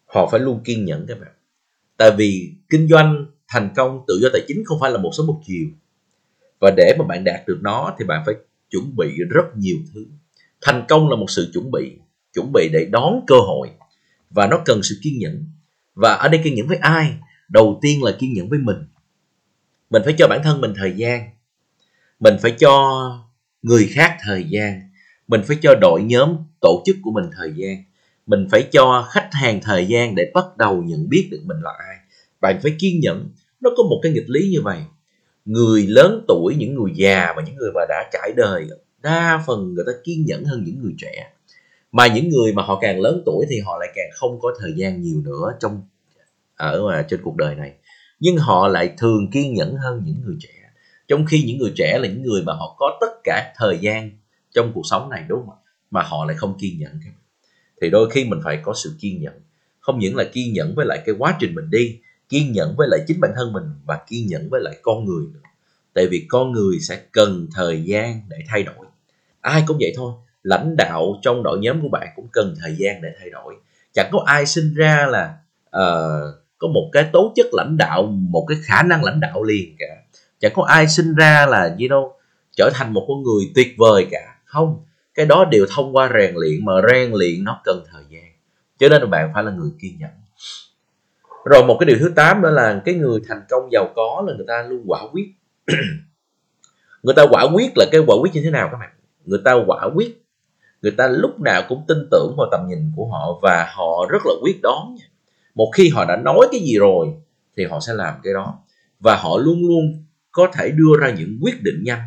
Họ 0.05 0.29
phải 0.31 0.39
luôn 0.39 0.63
kiên 0.63 0.85
nhẫn 0.85 1.05
các 1.07 1.19
bạn. 1.19 1.31
Tại 1.97 2.11
vì 2.17 2.53
kinh 2.69 2.87
doanh 2.87 3.25
thành 3.47 3.69
công, 3.75 4.03
tự 4.07 4.19
do 4.21 4.29
tài 4.33 4.41
chính 4.47 4.63
không 4.65 4.77
phải 4.81 4.91
là 4.91 4.97
một 4.97 5.11
số 5.17 5.23
một 5.23 5.41
chiều. 5.45 5.67
Và 6.59 6.71
để 6.77 6.95
mà 6.99 7.05
bạn 7.05 7.23
đạt 7.23 7.47
được 7.47 7.59
nó 7.61 7.95
thì 7.99 8.05
bạn 8.05 8.23
phải 8.25 8.35
chuẩn 8.69 8.95
bị 8.95 9.17
rất 9.29 9.57
nhiều 9.57 9.77
thứ. 9.93 10.05
Thành 10.61 10.85
công 10.89 11.09
là 11.09 11.15
một 11.15 11.29
sự 11.29 11.49
chuẩn 11.53 11.71
bị 11.71 11.97
chuẩn 12.33 12.51
bị 12.53 12.69
để 12.73 12.85
đón 12.91 13.23
cơ 13.27 13.35
hội. 13.35 13.69
Và 14.29 14.47
nó 14.47 14.61
cần 14.65 14.83
sự 14.83 14.99
kiên 15.01 15.19
nhẫn. 15.19 15.45
Và 15.95 16.13
ở 16.13 16.27
đây 16.27 16.41
kiên 16.43 16.55
nhẫn 16.55 16.67
với 16.67 16.77
ai? 16.77 17.17
Đầu 17.49 17.79
tiên 17.81 18.03
là 18.03 18.11
kiên 18.19 18.33
nhẫn 18.33 18.49
với 18.49 18.59
mình. 18.59 18.77
Mình 19.89 20.01
phải 20.05 20.15
cho 20.17 20.27
bản 20.27 20.41
thân 20.43 20.61
mình 20.61 20.73
thời 20.77 20.93
gian. 20.95 21.29
Mình 22.19 22.35
phải 22.41 22.51
cho 22.51 23.01
người 23.61 23.89
khác 23.91 24.17
thời 24.23 24.43
gian. 24.49 24.81
Mình 25.27 25.41
phải 25.47 25.57
cho 25.61 25.75
đội 25.81 26.03
nhóm 26.03 26.37
tổ 26.63 26.83
chức 26.85 26.95
của 27.01 27.11
mình 27.11 27.25
thời 27.37 27.53
gian. 27.55 27.83
Mình 28.25 28.47
phải 28.51 28.63
cho 28.71 29.07
khách 29.11 29.29
hàng 29.31 29.59
thời 29.63 29.85
gian 29.85 30.15
để 30.15 30.31
bắt 30.33 30.45
đầu 30.57 30.83
nhận 30.83 31.09
biết 31.09 31.27
được 31.31 31.41
mình 31.45 31.57
là 31.61 31.71
ai. 31.79 31.95
Bạn 32.41 32.59
phải 32.63 32.75
kiên 32.79 32.99
nhẫn. 32.99 33.29
Nó 33.61 33.69
có 33.77 33.83
một 33.83 33.99
cái 34.03 34.11
nghịch 34.11 34.29
lý 34.29 34.49
như 34.51 34.61
vậy. 34.63 34.79
Người 35.45 35.87
lớn 35.87 36.25
tuổi, 36.27 36.55
những 36.57 36.75
người 36.75 36.91
già 36.95 37.33
và 37.35 37.43
những 37.45 37.55
người 37.55 37.71
mà 37.75 37.81
đã 37.89 38.09
trải 38.13 38.33
đời, 38.37 38.67
đa 39.01 39.43
phần 39.47 39.73
người 39.73 39.83
ta 39.87 39.91
kiên 40.03 40.25
nhẫn 40.25 40.45
hơn 40.45 40.63
những 40.63 40.81
người 40.81 40.93
trẻ. 40.97 41.31
Mà 41.91 42.07
những 42.07 42.29
người 42.29 42.53
mà 42.53 42.63
họ 42.63 42.79
càng 42.81 42.99
lớn 42.99 43.23
tuổi 43.25 43.45
thì 43.49 43.59
họ 43.59 43.77
lại 43.79 43.89
càng 43.95 44.09
không 44.13 44.39
có 44.39 44.55
thời 44.59 44.73
gian 44.75 45.01
nhiều 45.01 45.21
nữa 45.25 45.53
trong, 45.59 45.81
ở 46.55 46.87
mà 46.87 47.05
trên 47.09 47.19
cuộc 47.23 47.35
đời 47.35 47.55
này. 47.55 47.73
Nhưng 48.19 48.37
họ 48.37 48.67
lại 48.67 48.93
thường 48.97 49.31
kiên 49.31 49.53
nhẫn 49.53 49.75
hơn 49.75 50.01
những 50.05 50.21
người 50.25 50.35
trẻ. 50.39 50.49
Trong 51.07 51.25
khi 51.25 51.43
những 51.43 51.57
người 51.57 51.71
trẻ 51.75 51.99
là 52.01 52.07
những 52.07 52.21
người 52.21 52.41
mà 52.45 52.53
họ 52.53 52.75
có 52.77 52.97
tất 53.01 53.19
cả 53.23 53.53
thời 53.57 53.77
gian 53.81 54.11
trong 54.53 54.71
cuộc 54.73 54.85
sống 54.85 55.09
này, 55.09 55.25
đúng 55.27 55.45
không 55.45 55.57
mà 55.93 56.01
họ 56.01 56.25
lại 56.25 56.35
không 56.37 56.57
kiên 56.59 56.79
nhẫn. 56.79 56.99
Thì 57.81 57.89
đôi 57.89 58.09
khi 58.09 58.25
mình 58.25 58.39
phải 58.43 58.59
có 58.63 58.73
sự 58.83 58.95
kiên 58.99 59.21
nhẫn. 59.21 59.33
Không 59.79 59.99
những 59.99 60.15
là 60.15 60.23
kiên 60.23 60.53
nhẫn 60.53 60.75
với 60.75 60.85
lại 60.85 61.01
cái 61.05 61.15
quá 61.19 61.37
trình 61.39 61.55
mình 61.55 61.69
đi 61.69 61.99
kiên 62.29 62.51
nhẫn 62.51 62.75
với 62.77 62.87
lại 62.91 62.99
chính 63.07 63.19
bản 63.19 63.31
thân 63.35 63.53
mình 63.53 63.63
và 63.85 63.99
kiên 64.07 64.27
nhẫn 64.27 64.49
với 64.49 64.61
lại 64.63 64.77
con 64.81 65.05
người 65.05 65.25
nữa. 65.33 65.39
Tại 65.93 66.07
vì 66.07 66.25
con 66.29 66.51
người 66.51 66.79
sẽ 66.79 67.01
cần 67.11 67.47
thời 67.55 67.83
gian 67.83 68.21
để 68.29 68.37
thay 68.47 68.63
đổi. 68.63 68.85
Ai 69.41 69.63
cũng 69.67 69.77
vậy 69.79 69.93
thôi 69.95 70.13
lãnh 70.43 70.75
đạo 70.77 71.19
trong 71.21 71.43
đội 71.43 71.59
nhóm 71.61 71.81
của 71.81 71.89
bạn 71.89 72.07
cũng 72.15 72.27
cần 72.31 72.55
thời 72.61 72.75
gian 72.77 73.01
để 73.01 73.09
thay 73.19 73.29
đổi. 73.29 73.55
Chẳng 73.93 74.09
có 74.11 74.23
ai 74.25 74.45
sinh 74.45 74.73
ra 74.73 75.07
là 75.09 75.33
uh, 75.67 76.35
có 76.57 76.67
một 76.67 76.89
cái 76.91 77.09
tố 77.13 77.33
chất 77.35 77.45
lãnh 77.51 77.77
đạo 77.77 78.03
một 78.05 78.45
cái 78.49 78.57
khả 78.63 78.83
năng 78.83 79.03
lãnh 79.03 79.19
đạo 79.19 79.43
liền 79.43 79.75
cả. 79.79 79.95
Chẳng 80.39 80.51
có 80.55 80.63
ai 80.63 80.87
sinh 80.87 81.15
ra 81.15 81.45
là 81.45 81.75
gì 81.79 81.87
đâu 81.87 82.13
trở 82.57 82.69
thành 82.73 82.93
một 82.93 83.05
con 83.07 83.23
người 83.23 83.51
tuyệt 83.55 83.67
vời 83.77 84.07
cả. 84.11 84.35
Không 84.45 84.85
cái 85.15 85.25
đó 85.25 85.45
đều 85.45 85.65
thông 85.75 85.95
qua 85.95 86.11
rèn 86.13 86.35
luyện 86.35 86.65
mà 86.65 86.73
rèn 86.91 87.11
luyện 87.11 87.43
nó 87.43 87.61
cần 87.63 87.83
thời 87.91 88.03
gian. 88.09 88.23
Cho 88.79 88.89
nên 88.89 89.01
là 89.01 89.07
bạn 89.07 89.31
phải 89.33 89.43
là 89.43 89.51
người 89.51 89.69
kiên 89.81 89.99
nhẫn. 89.99 90.09
Rồi 91.45 91.65
một 91.65 91.77
cái 91.79 91.87
điều 91.87 91.97
thứ 91.99 92.11
8 92.15 92.41
đó 92.41 92.49
là 92.49 92.81
cái 92.85 92.95
người 92.95 93.19
thành 93.27 93.41
công 93.49 93.69
giàu 93.71 93.93
có 93.95 94.23
là 94.27 94.33
người 94.33 94.45
ta 94.47 94.63
luôn 94.69 94.83
quả 94.87 95.01
quyết. 95.11 95.25
Người 97.03 97.15
ta 97.15 97.25
quả 97.29 97.47
quyết 97.53 97.71
là 97.75 97.85
cái 97.91 98.01
quả 98.07 98.15
quyết 98.21 98.33
như 98.33 98.41
thế 98.43 98.51
nào 98.51 98.69
các 98.71 98.77
bạn? 98.77 98.89
Người 99.25 99.39
ta 99.45 99.53
quả 99.67 99.89
quyết, 99.95 100.25
người 100.81 100.91
ta 100.91 101.07
lúc 101.07 101.39
nào 101.39 101.61
cũng 101.69 101.83
tin 101.87 101.97
tưởng 102.11 102.35
vào 102.37 102.47
tầm 102.51 102.67
nhìn 102.69 102.91
của 102.95 103.05
họ 103.05 103.39
và 103.41 103.71
họ 103.75 104.05
rất 104.09 104.25
là 104.25 104.33
quyết 104.41 104.59
đoán 104.61 104.95
một 105.55 105.71
khi 105.75 105.89
họ 105.89 106.05
đã 106.05 106.15
nói 106.15 106.47
cái 106.51 106.61
gì 106.61 106.77
rồi 106.77 107.07
thì 107.57 107.65
họ 107.65 107.79
sẽ 107.79 107.93
làm 107.93 108.13
cái 108.23 108.33
đó. 108.33 108.59
Và 108.99 109.15
họ 109.15 109.37
luôn 109.37 109.67
luôn 109.67 110.05
có 110.31 110.47
thể 110.53 110.71
đưa 110.71 110.99
ra 110.99 111.13
những 111.17 111.39
quyết 111.41 111.63
định 111.63 111.83
nhanh. 111.83 112.01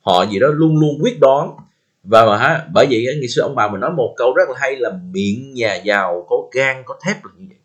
Họ 0.00 0.26
gì 0.26 0.38
đó 0.38 0.48
luôn 0.48 0.78
luôn 0.78 0.98
quyết 1.02 1.20
đoán 1.20 1.56
và 2.04 2.26
mà 2.26 2.36
ha 2.36 2.66
bởi 2.72 2.86
vậy 2.90 3.04
ngày 3.04 3.28
xưa 3.28 3.42
ông 3.42 3.54
bà 3.54 3.68
mình 3.68 3.80
nói 3.80 3.90
một 3.96 4.14
câu 4.16 4.34
rất 4.34 4.48
là 4.48 4.54
hay 4.60 4.76
là 4.76 4.90
miệng 5.10 5.54
nhà 5.54 5.74
giàu 5.74 6.26
có 6.28 6.36
gan 6.52 6.82
có 6.86 6.98
thép 7.06 7.24
là 7.24 7.30
như 7.36 7.46
vậy. 7.48 7.58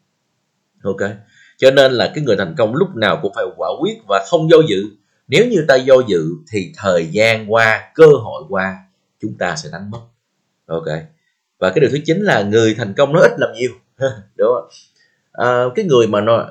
Ok. 0.84 1.12
Cho 1.58 1.72
nên 1.72 1.92
là 1.92 2.12
cái 2.16 2.24
người 2.24 2.38
thành 2.38 2.56
công 2.58 2.76
lúc 2.76 2.96
nào 2.96 3.20
cũng 3.22 3.32
phải 3.36 3.46
quả 3.58 3.70
quyết 3.82 3.98
và 4.08 4.26
không 4.30 4.50
do 4.50 4.58
dự. 4.70 4.84
Nếu 5.28 5.46
như 5.48 5.66
ta 5.68 5.76
do 5.76 5.96
dự 6.08 6.30
thì 6.52 6.74
thời 6.78 7.06
gian 7.06 7.54
qua 7.54 7.92
cơ 7.96 8.08
hội 8.08 8.44
qua 8.50 8.78
chúng 9.22 9.38
ta 9.38 9.56
sẽ 9.56 9.70
đánh 9.72 9.92
mất. 9.92 10.02
Ok. 10.66 10.88
Và 11.60 11.70
cái 11.70 11.80
điều 11.80 11.90
thứ 11.90 11.98
chín 12.06 12.18
là 12.22 12.42
người 12.42 12.76
thành 12.78 12.94
công 12.94 13.14
nói 13.14 13.24
ít 13.24 13.40
làm 13.40 13.50
nhiều. 13.54 13.72
Đúng 14.38 14.48
không? 14.56 14.70
À, 15.32 15.64
cái 15.76 15.86
người 15.86 16.08
mà 16.08 16.22
nói 16.22 16.46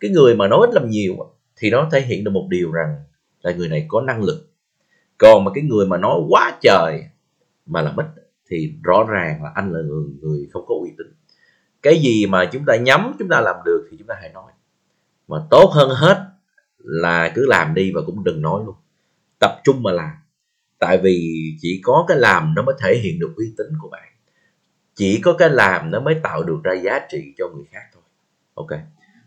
cái 0.00 0.10
người 0.10 0.34
mà 0.34 0.48
nói 0.48 0.66
ít 0.66 0.74
làm 0.74 0.90
nhiều 0.90 1.16
thì 1.56 1.70
nó 1.70 1.88
thể 1.92 2.00
hiện 2.00 2.24
được 2.24 2.30
một 2.30 2.46
điều 2.50 2.72
rằng 2.72 2.96
là 3.42 3.52
người 3.52 3.68
này 3.68 3.84
có 3.88 4.00
năng 4.00 4.22
lực. 4.22 4.46
Còn 5.18 5.44
mà 5.44 5.50
cái 5.54 5.64
người 5.64 5.86
mà 5.86 5.96
nói 5.96 6.20
quá 6.28 6.58
trời 6.60 7.02
mà 7.70 7.82
làm 7.82 7.96
ít 7.96 8.06
thì 8.50 8.74
rõ 8.82 9.06
ràng 9.08 9.42
là 9.42 9.50
anh 9.54 9.72
là 9.72 9.80
người, 9.80 10.04
người 10.20 10.48
không 10.52 10.64
có 10.66 10.74
uy 10.82 10.90
tín. 10.98 11.06
Cái 11.82 12.00
gì 12.00 12.26
mà 12.26 12.48
chúng 12.52 12.64
ta 12.66 12.76
nhắm 12.76 13.12
chúng 13.18 13.28
ta 13.28 13.40
làm 13.40 13.56
được 13.64 13.88
thì 13.90 13.96
chúng 13.96 14.06
ta 14.06 14.14
hãy 14.20 14.30
nói. 14.32 14.52
Mà 15.28 15.36
tốt 15.50 15.70
hơn 15.74 15.90
hết 15.94 16.26
là 16.78 17.32
cứ 17.34 17.46
làm 17.46 17.74
đi 17.74 17.92
và 17.94 18.00
cũng 18.06 18.24
đừng 18.24 18.42
nói 18.42 18.62
luôn. 18.66 18.74
Tập 19.40 19.60
trung 19.64 19.82
mà 19.82 19.92
làm. 19.92 20.10
Tại 20.78 20.98
vì 20.98 21.34
chỉ 21.60 21.80
có 21.84 22.04
cái 22.08 22.18
làm 22.18 22.54
nó 22.54 22.62
mới 22.62 22.74
thể 22.80 23.00
hiện 23.02 23.18
được 23.18 23.32
uy 23.36 23.54
tín 23.58 23.66
của 23.80 23.88
bạn. 23.88 24.08
Chỉ 24.94 25.20
có 25.20 25.32
cái 25.32 25.50
làm 25.50 25.90
nó 25.90 26.00
mới 26.00 26.14
tạo 26.22 26.42
được 26.42 26.60
ra 26.62 26.72
giá 26.72 27.00
trị 27.10 27.34
cho 27.38 27.48
người 27.54 27.64
khác 27.70 27.82
thôi. 27.94 28.02
Ok. 28.54 28.70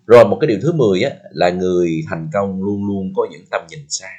Rồi 0.08 0.26
một 0.26 0.38
cái 0.42 0.48
điều 0.48 0.60
thứ 0.62 0.72
10 0.72 1.02
á 1.04 1.12
là 1.32 1.50
người 1.50 2.04
thành 2.10 2.30
công 2.34 2.64
luôn 2.64 2.88
luôn 2.88 3.14
có 3.16 3.28
những 3.32 3.44
tầm 3.52 3.62
nhìn 3.70 3.86
xa. 3.90 4.10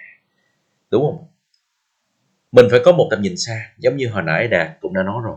Đúng 0.90 1.02
không? 1.02 1.26
Mình 2.54 2.66
phải 2.70 2.80
có 2.84 2.92
một 2.92 3.08
tầm 3.10 3.22
nhìn 3.22 3.36
xa, 3.36 3.66
giống 3.78 3.96
như 3.96 4.08
hồi 4.08 4.22
nãy 4.22 4.48
đạt 4.48 4.70
cũng 4.80 4.94
đã 4.94 5.02
nói 5.02 5.22
rồi. 5.24 5.36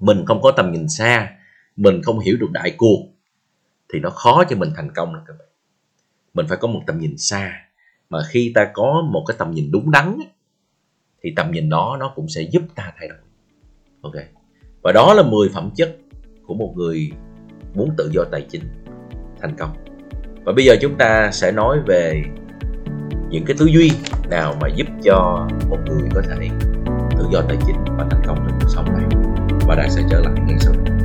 Mình 0.00 0.24
không 0.26 0.42
có 0.42 0.50
tầm 0.56 0.72
nhìn 0.72 0.88
xa, 0.88 1.30
mình 1.76 2.02
không 2.02 2.18
hiểu 2.18 2.36
được 2.40 2.50
đại 2.52 2.74
cuộc, 2.76 3.08
thì 3.92 4.00
nó 4.00 4.10
khó 4.10 4.44
cho 4.48 4.56
mình 4.56 4.70
thành 4.76 4.90
công 4.94 5.14
là 5.14 5.20
các 5.26 5.34
bạn. 5.38 5.48
Mình 6.34 6.46
phải 6.48 6.58
có 6.58 6.68
một 6.68 6.82
tầm 6.86 6.98
nhìn 6.98 7.18
xa, 7.18 7.52
mà 8.08 8.18
khi 8.28 8.52
ta 8.54 8.70
có 8.72 9.02
một 9.12 9.24
cái 9.28 9.36
tầm 9.38 9.50
nhìn 9.50 9.70
đúng 9.70 9.90
đắn 9.90 10.18
thì 11.22 11.32
tầm 11.36 11.50
nhìn 11.52 11.68
đó 11.68 11.96
nó 12.00 12.12
cũng 12.16 12.28
sẽ 12.28 12.42
giúp 12.42 12.62
ta 12.74 12.92
thay 12.98 13.08
đổi. 13.08 13.18
Ok. 14.00 14.14
Và 14.82 14.92
đó 14.92 15.14
là 15.14 15.22
10 15.22 15.48
phẩm 15.48 15.70
chất 15.76 15.96
của 16.46 16.54
một 16.54 16.74
người 16.76 17.10
muốn 17.74 17.90
tự 17.96 18.10
do 18.14 18.24
tài 18.32 18.46
chính, 18.50 18.62
thành 19.40 19.56
công. 19.58 19.76
Và 20.44 20.52
bây 20.52 20.64
giờ 20.64 20.76
chúng 20.80 20.98
ta 20.98 21.30
sẽ 21.32 21.52
nói 21.52 21.80
về 21.86 22.22
những 23.30 23.44
cái 23.44 23.56
tư 23.58 23.66
duy 23.66 23.90
nào 24.30 24.54
mà 24.60 24.68
giúp 24.68 24.86
cho 25.02 25.48
một 25.68 25.78
người 25.86 26.08
có 26.14 26.22
thể 26.28 26.48
tự 27.18 27.26
do 27.32 27.42
tài 27.48 27.56
chính 27.66 27.84
và 27.96 28.06
thành 28.10 28.22
công 28.26 28.36
trong 28.36 28.58
cuộc 28.60 28.68
sống 28.68 28.84
này? 28.84 29.06
Và 29.66 29.74
đã 29.74 29.88
sẽ 29.88 30.02
trở 30.10 30.20
lại 30.20 30.34
ngay 30.46 30.56
sau 30.60 30.72
đây. 30.72 30.96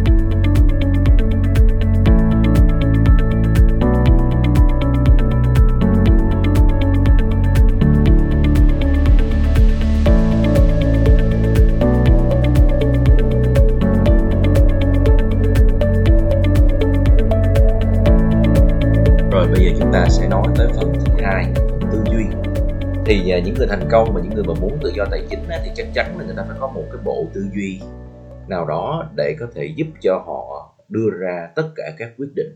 Rồi, 19.31 19.47
bây 19.47 19.65
giờ 19.65 19.71
chúng 19.79 19.93
ta 19.93 20.05
sẽ 20.09 20.29
nói 20.29 20.47
tới 20.55 20.67
phần 20.77 20.93
thứ 21.05 21.13
hai 21.23 21.45
thì 23.05 23.31
à, 23.31 23.39
những 23.45 23.55
người 23.57 23.67
thành 23.67 23.87
công 23.91 24.13
và 24.13 24.21
những 24.21 24.33
người 24.33 24.43
mà 24.43 24.53
muốn 24.61 24.77
tự 24.83 24.91
do 24.95 25.05
tài 25.11 25.21
chính 25.29 25.39
thì 25.63 25.71
chắc 25.75 25.87
chắn 25.93 26.17
là 26.17 26.25
người 26.25 26.35
ta 26.37 26.43
phải 26.47 26.57
có 26.59 26.67
một 26.67 26.83
cái 26.91 27.01
bộ 27.05 27.27
tư 27.33 27.45
duy 27.55 27.81
nào 28.47 28.65
đó 28.65 29.09
để 29.15 29.35
có 29.39 29.47
thể 29.55 29.73
giúp 29.75 29.87
cho 30.01 30.23
họ 30.25 30.75
đưa 30.89 31.09
ra 31.19 31.49
tất 31.55 31.69
cả 31.75 31.83
các 31.97 32.11
quyết 32.17 32.29
định. 32.35 32.55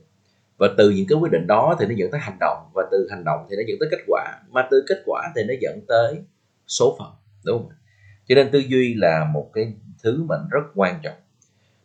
Và 0.57 0.67
từ 0.77 0.89
những 0.89 1.05
cái 1.09 1.17
quyết 1.21 1.31
định 1.31 1.47
đó 1.47 1.75
thì 1.79 1.85
nó 1.85 1.93
dẫn 1.95 2.11
tới 2.11 2.19
hành 2.19 2.37
động, 2.39 2.57
và 2.73 2.83
từ 2.91 3.07
hành 3.09 3.23
động 3.23 3.47
thì 3.49 3.55
nó 3.55 3.61
dẫn 3.67 3.77
tới 3.79 3.89
kết 3.91 4.03
quả, 4.07 4.39
mà 4.49 4.67
từ 4.71 4.83
kết 4.87 5.01
quả 5.05 5.31
thì 5.35 5.43
nó 5.43 5.53
dẫn 5.61 5.81
tới 5.87 6.19
số 6.67 6.95
phận, 6.99 7.11
đúng 7.45 7.57
không 7.57 7.69
cho 8.27 8.35
nên 8.35 8.51
tư 8.51 8.59
duy 8.59 8.93
là 8.93 9.25
một 9.33 9.49
cái 9.53 9.73
thứ 10.03 10.23
mà 10.23 10.35
rất 10.51 10.63
quan 10.75 10.99
trọng. 11.03 11.17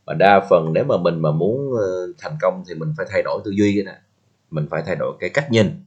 Và 0.07 0.15
đa 0.15 0.41
phần 0.51 0.73
nếu 0.73 0.85
mà 0.85 0.97
mình 0.97 1.23
mà 1.23 1.31
muốn 1.31 1.73
ờ, 1.79 2.13
thành 2.19 2.37
công 2.41 2.65
thì 2.69 2.75
mình 2.75 2.93
phải 2.97 3.07
thay 3.11 3.23
đổi 3.23 3.41
tư 3.45 3.51
duy 3.51 3.75
cái 3.75 3.85
này 3.85 4.01
mình 4.51 4.67
phải 4.71 4.83
thay 4.87 4.97
đổi 4.97 5.13
cái 5.21 5.31
cách 5.31 5.51
nhìn 5.51 5.85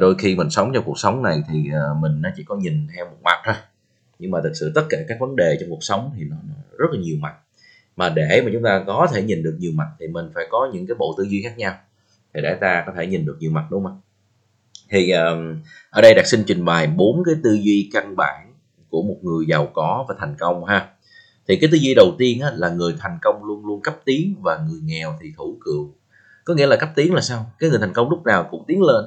đôi 0.00 0.14
khi 0.18 0.36
mình 0.36 0.50
sống 0.50 0.70
trong 0.74 0.84
cuộc 0.84 0.98
sống 0.98 1.22
này 1.22 1.42
thì 1.48 1.70
ờ, 1.72 1.94
mình 1.94 2.22
nó 2.22 2.30
chỉ 2.36 2.44
có 2.44 2.56
nhìn 2.56 2.86
theo 2.96 3.04
một 3.04 3.16
mặt 3.22 3.42
thôi. 3.44 3.54
Nhưng 4.18 4.30
mà 4.30 4.40
thực 4.42 4.52
sự 4.54 4.72
tất 4.74 4.82
cả 4.90 4.98
các 5.08 5.20
vấn 5.20 5.36
đề 5.36 5.56
trong 5.60 5.70
cuộc 5.70 5.84
sống 5.84 6.10
thì 6.16 6.24
nó, 6.24 6.36
rất 6.78 6.86
là 6.92 7.00
nhiều 7.00 7.16
mặt. 7.20 7.34
Mà 7.96 8.08
để 8.08 8.42
mà 8.44 8.50
chúng 8.52 8.62
ta 8.62 8.84
có 8.86 9.08
thể 9.12 9.22
nhìn 9.22 9.42
được 9.42 9.56
nhiều 9.58 9.72
mặt 9.74 9.88
thì 10.00 10.06
mình 10.06 10.30
phải 10.34 10.46
có 10.50 10.70
những 10.72 10.86
cái 10.86 10.94
bộ 10.98 11.14
tư 11.18 11.24
duy 11.24 11.42
khác 11.42 11.58
nhau 11.58 11.74
thì 12.34 12.40
để 12.42 12.54
ta 12.60 12.84
có 12.86 12.92
thể 12.96 13.06
nhìn 13.06 13.26
được 13.26 13.36
nhiều 13.40 13.50
mặt 13.50 13.64
đúng 13.70 13.84
không 13.84 14.00
thì 14.90 15.10
ở 15.90 16.00
đây 16.02 16.14
đặt 16.14 16.26
xin 16.26 16.44
trình 16.46 16.64
bày 16.64 16.86
bốn 16.86 17.22
cái 17.24 17.34
tư 17.42 17.58
duy 17.62 17.90
căn 17.92 18.16
bản 18.16 18.52
của 18.88 19.02
một 19.02 19.16
người 19.22 19.46
giàu 19.48 19.68
có 19.74 20.04
và 20.08 20.14
thành 20.18 20.36
công 20.38 20.64
ha. 20.64 20.90
Thì 21.48 21.56
cái 21.56 21.70
tư 21.72 21.78
duy 21.78 21.94
đầu 21.94 22.14
tiên 22.18 22.40
á, 22.40 22.52
là 22.56 22.68
người 22.68 22.94
thành 22.98 23.18
công 23.22 23.44
luôn 23.44 23.66
luôn 23.66 23.80
cấp 23.82 23.96
tiến 24.04 24.34
và 24.40 24.58
người 24.68 24.80
nghèo 24.84 25.18
thì 25.22 25.32
thủ 25.36 25.58
cựu 25.64 25.92
có 26.44 26.54
nghĩa 26.54 26.66
là 26.66 26.76
cấp 26.76 26.88
tiến 26.94 27.14
là 27.14 27.20
sao? 27.20 27.52
Cái 27.58 27.70
người 27.70 27.78
thành 27.78 27.92
công 27.92 28.10
lúc 28.10 28.24
nào 28.24 28.48
cũng 28.50 28.64
tiến 28.66 28.82
lên 28.82 29.04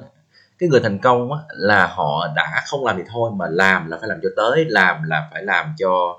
cái 0.58 0.68
người 0.68 0.80
thành 0.80 0.98
công 0.98 1.32
á, 1.32 1.38
là 1.50 1.86
họ 1.86 2.32
đã 2.36 2.62
không 2.66 2.84
làm 2.84 2.96
thì 2.96 3.02
thôi 3.12 3.30
mà 3.34 3.46
làm 3.50 3.90
là 3.90 3.98
phải 4.00 4.08
làm 4.08 4.18
cho 4.22 4.28
tới 4.36 4.64
làm 4.68 5.02
là 5.02 5.28
phải 5.32 5.44
làm 5.44 5.74
cho 5.78 6.18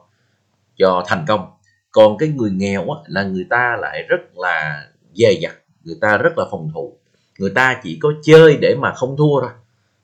cho 0.77 1.03
thành 1.07 1.25
công. 1.27 1.51
Còn 1.91 2.17
cái 2.17 2.29
người 2.29 2.51
nghèo 2.51 2.81
á, 2.81 3.01
là 3.07 3.23
người 3.23 3.47
ta 3.49 3.77
lại 3.79 4.05
rất 4.09 4.37
là 4.37 4.87
dè 5.13 5.31
dặt 5.41 5.55
người 5.83 5.97
ta 6.01 6.17
rất 6.17 6.37
là 6.37 6.45
phòng 6.51 6.71
thủ. 6.73 6.97
Người 7.39 7.49
ta 7.49 7.79
chỉ 7.83 7.99
có 8.01 8.09
chơi 8.23 8.57
để 8.61 8.75
mà 8.79 8.93
không 8.93 9.17
thua 9.17 9.41
thôi. 9.41 9.49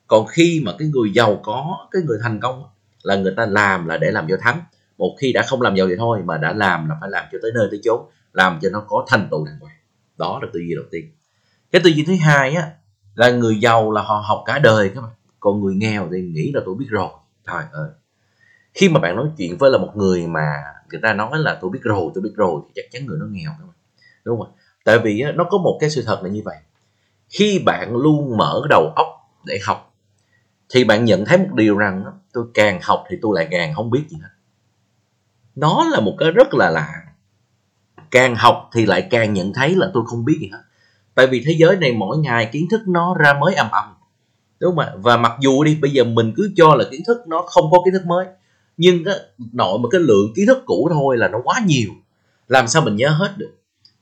Còn 0.07 0.27
khi 0.27 0.61
mà 0.65 0.71
cái 0.79 0.87
người 0.87 1.09
giàu 1.13 1.39
có 1.43 1.87
cái 1.91 2.01
người 2.01 2.17
thành 2.23 2.39
công 2.39 2.63
là 3.03 3.15
người 3.15 3.33
ta 3.37 3.45
làm 3.45 3.87
là 3.87 3.97
để 3.97 4.11
làm 4.11 4.27
cho 4.29 4.37
thắng. 4.41 4.61
Một 4.97 5.15
khi 5.19 5.33
đã 5.33 5.41
không 5.41 5.61
làm 5.61 5.75
giàu 5.75 5.87
thì 5.87 5.95
thôi 5.97 6.19
mà 6.25 6.37
đã 6.37 6.53
làm 6.53 6.89
là 6.89 6.95
phải 7.01 7.09
làm 7.09 7.25
cho 7.31 7.37
tới 7.41 7.51
nơi 7.55 7.67
tới 7.71 7.79
chốn 7.83 8.05
làm 8.33 8.59
cho 8.61 8.69
nó 8.69 8.83
có 8.87 9.05
thành 9.07 9.27
tựu 9.31 9.45
đàng 9.45 9.59
hoàng. 9.59 9.75
Đó 10.17 10.39
là 10.41 10.47
tư 10.53 10.59
duy 10.59 10.75
đầu 10.75 10.85
tiên. 10.91 11.11
Cái 11.71 11.81
tư 11.83 11.89
duy 11.89 12.03
thứ 12.07 12.13
hai 12.21 12.55
á 12.55 12.71
là 13.15 13.31
người 13.31 13.59
giàu 13.59 13.91
là 13.91 14.01
họ 14.01 14.23
học 14.27 14.43
cả 14.45 14.59
đời 14.59 14.91
các 14.95 15.01
bạn. 15.01 15.11
Còn 15.39 15.61
người 15.61 15.75
nghèo 15.75 16.07
thì 16.11 16.21
nghĩ 16.21 16.51
là 16.53 16.61
tôi 16.65 16.75
biết 16.75 16.87
rồi. 16.89 17.09
Trời 17.47 17.63
ơi. 17.71 17.89
Khi 18.73 18.89
mà 18.89 18.99
bạn 18.99 19.15
nói 19.15 19.27
chuyện 19.37 19.57
với 19.57 19.71
là 19.71 19.77
một 19.77 19.91
người 19.95 20.27
mà 20.27 20.63
người 20.91 20.99
ta 21.03 21.13
nói 21.13 21.39
là 21.39 21.57
tôi 21.61 21.71
biết 21.71 21.79
rồi, 21.83 22.11
tôi 22.15 22.21
biết 22.21 22.33
rồi, 22.35 22.61
thì 22.65 22.71
chắc 22.75 22.85
chắn 22.91 23.05
người 23.05 23.17
nó 23.19 23.25
nghèo 23.25 23.51
các 23.59 23.65
bạn. 23.65 23.75
Đúng 24.23 24.39
không 24.39 24.51
tại 24.83 24.99
vì 24.99 25.23
nó 25.35 25.43
có 25.43 25.57
một 25.57 25.77
cái 25.81 25.89
sự 25.89 26.03
thật 26.05 26.19
là 26.23 26.29
như 26.29 26.41
vậy. 26.45 26.57
Khi 27.29 27.59
bạn 27.65 27.95
luôn 27.95 28.37
mở 28.37 28.61
đầu 28.69 28.93
óc 28.95 29.07
để 29.45 29.59
học, 29.65 29.93
thì 30.69 30.83
bạn 30.83 31.05
nhận 31.05 31.25
thấy 31.25 31.37
một 31.37 31.53
điều 31.53 31.77
rằng 31.77 32.03
tôi 32.33 32.45
càng 32.53 32.79
học 32.83 33.03
thì 33.09 33.17
tôi 33.21 33.31
lại 33.35 33.47
càng 33.51 33.73
không 33.73 33.89
biết 33.89 34.03
gì 34.09 34.17
hết. 34.21 34.29
Nó 35.55 35.85
là 35.91 35.99
một 35.99 36.15
cái 36.19 36.31
rất 36.31 36.53
là 36.53 36.69
lạ. 36.69 37.03
Càng 38.11 38.35
học 38.35 38.69
thì 38.73 38.85
lại 38.85 39.07
càng 39.09 39.33
nhận 39.33 39.53
thấy 39.53 39.75
là 39.75 39.91
tôi 39.93 40.03
không 40.07 40.25
biết 40.25 40.37
gì 40.41 40.49
hết 40.53 40.61
tại 41.15 41.27
vì 41.27 41.43
thế 41.45 41.55
giới 41.57 41.75
này 41.75 41.91
mỗi 41.91 42.17
ngày 42.17 42.49
kiến 42.51 42.67
thức 42.71 42.81
nó 42.87 43.15
ra 43.19 43.33
mới 43.33 43.55
ầm 43.55 43.67
ầm. 43.71 43.85
Đúng 44.59 44.75
không 44.75 44.85
ạ? 44.85 44.91
Và 44.97 45.17
mặc 45.17 45.31
dù 45.39 45.63
đi 45.63 45.77
bây 45.81 45.91
giờ 45.91 46.03
mình 46.03 46.33
cứ 46.35 46.51
cho 46.55 46.75
là 46.75 46.85
kiến 46.91 47.01
thức 47.07 47.17
nó 47.27 47.41
không 47.47 47.71
có 47.71 47.77
kiến 47.85 47.93
thức 47.93 48.05
mới 48.05 48.25
nhưng 48.77 49.05
á, 49.05 49.13
nội 49.53 49.79
một 49.79 49.89
cái 49.91 50.01
lượng 50.01 50.33
kiến 50.35 50.45
thức 50.47 50.63
cũ 50.65 50.89
thôi 50.91 51.17
là 51.17 51.27
nó 51.27 51.41
quá 51.43 51.59
nhiều. 51.65 51.89
Làm 52.47 52.67
sao 52.67 52.81
mình 52.81 52.95
nhớ 52.95 53.09
hết 53.09 53.33
được? 53.37 53.51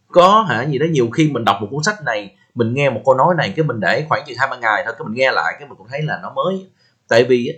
Có 0.08 0.46
hả? 0.50 0.64
Gì 0.64 0.78
đó 0.78 0.86
nhiều 0.92 1.10
khi 1.10 1.32
mình 1.32 1.46
đọc 1.46 1.58
một 1.62 1.68
cuốn 1.72 1.84
sách 1.84 2.04
này 2.06 2.36
mình 2.56 2.74
nghe 2.74 2.90
một 2.90 3.02
câu 3.06 3.16
nói 3.16 3.36
này 3.38 3.54
cái 3.56 3.66
mình 3.66 3.80
để 3.80 4.06
khoảng 4.10 4.24
chừng 4.28 4.38
hai 4.38 4.48
ba 4.52 4.58
ngày 4.58 4.82
thôi 4.86 4.94
cái 4.98 5.06
mình 5.06 5.18
nghe 5.18 5.32
lại 5.32 5.54
cái 5.60 5.68
mình 5.68 5.78
cũng 5.78 5.88
thấy 5.90 6.02
là 6.02 6.20
nó 6.24 6.34
mới. 6.36 6.68
Tại 7.08 7.24
vì 7.24 7.50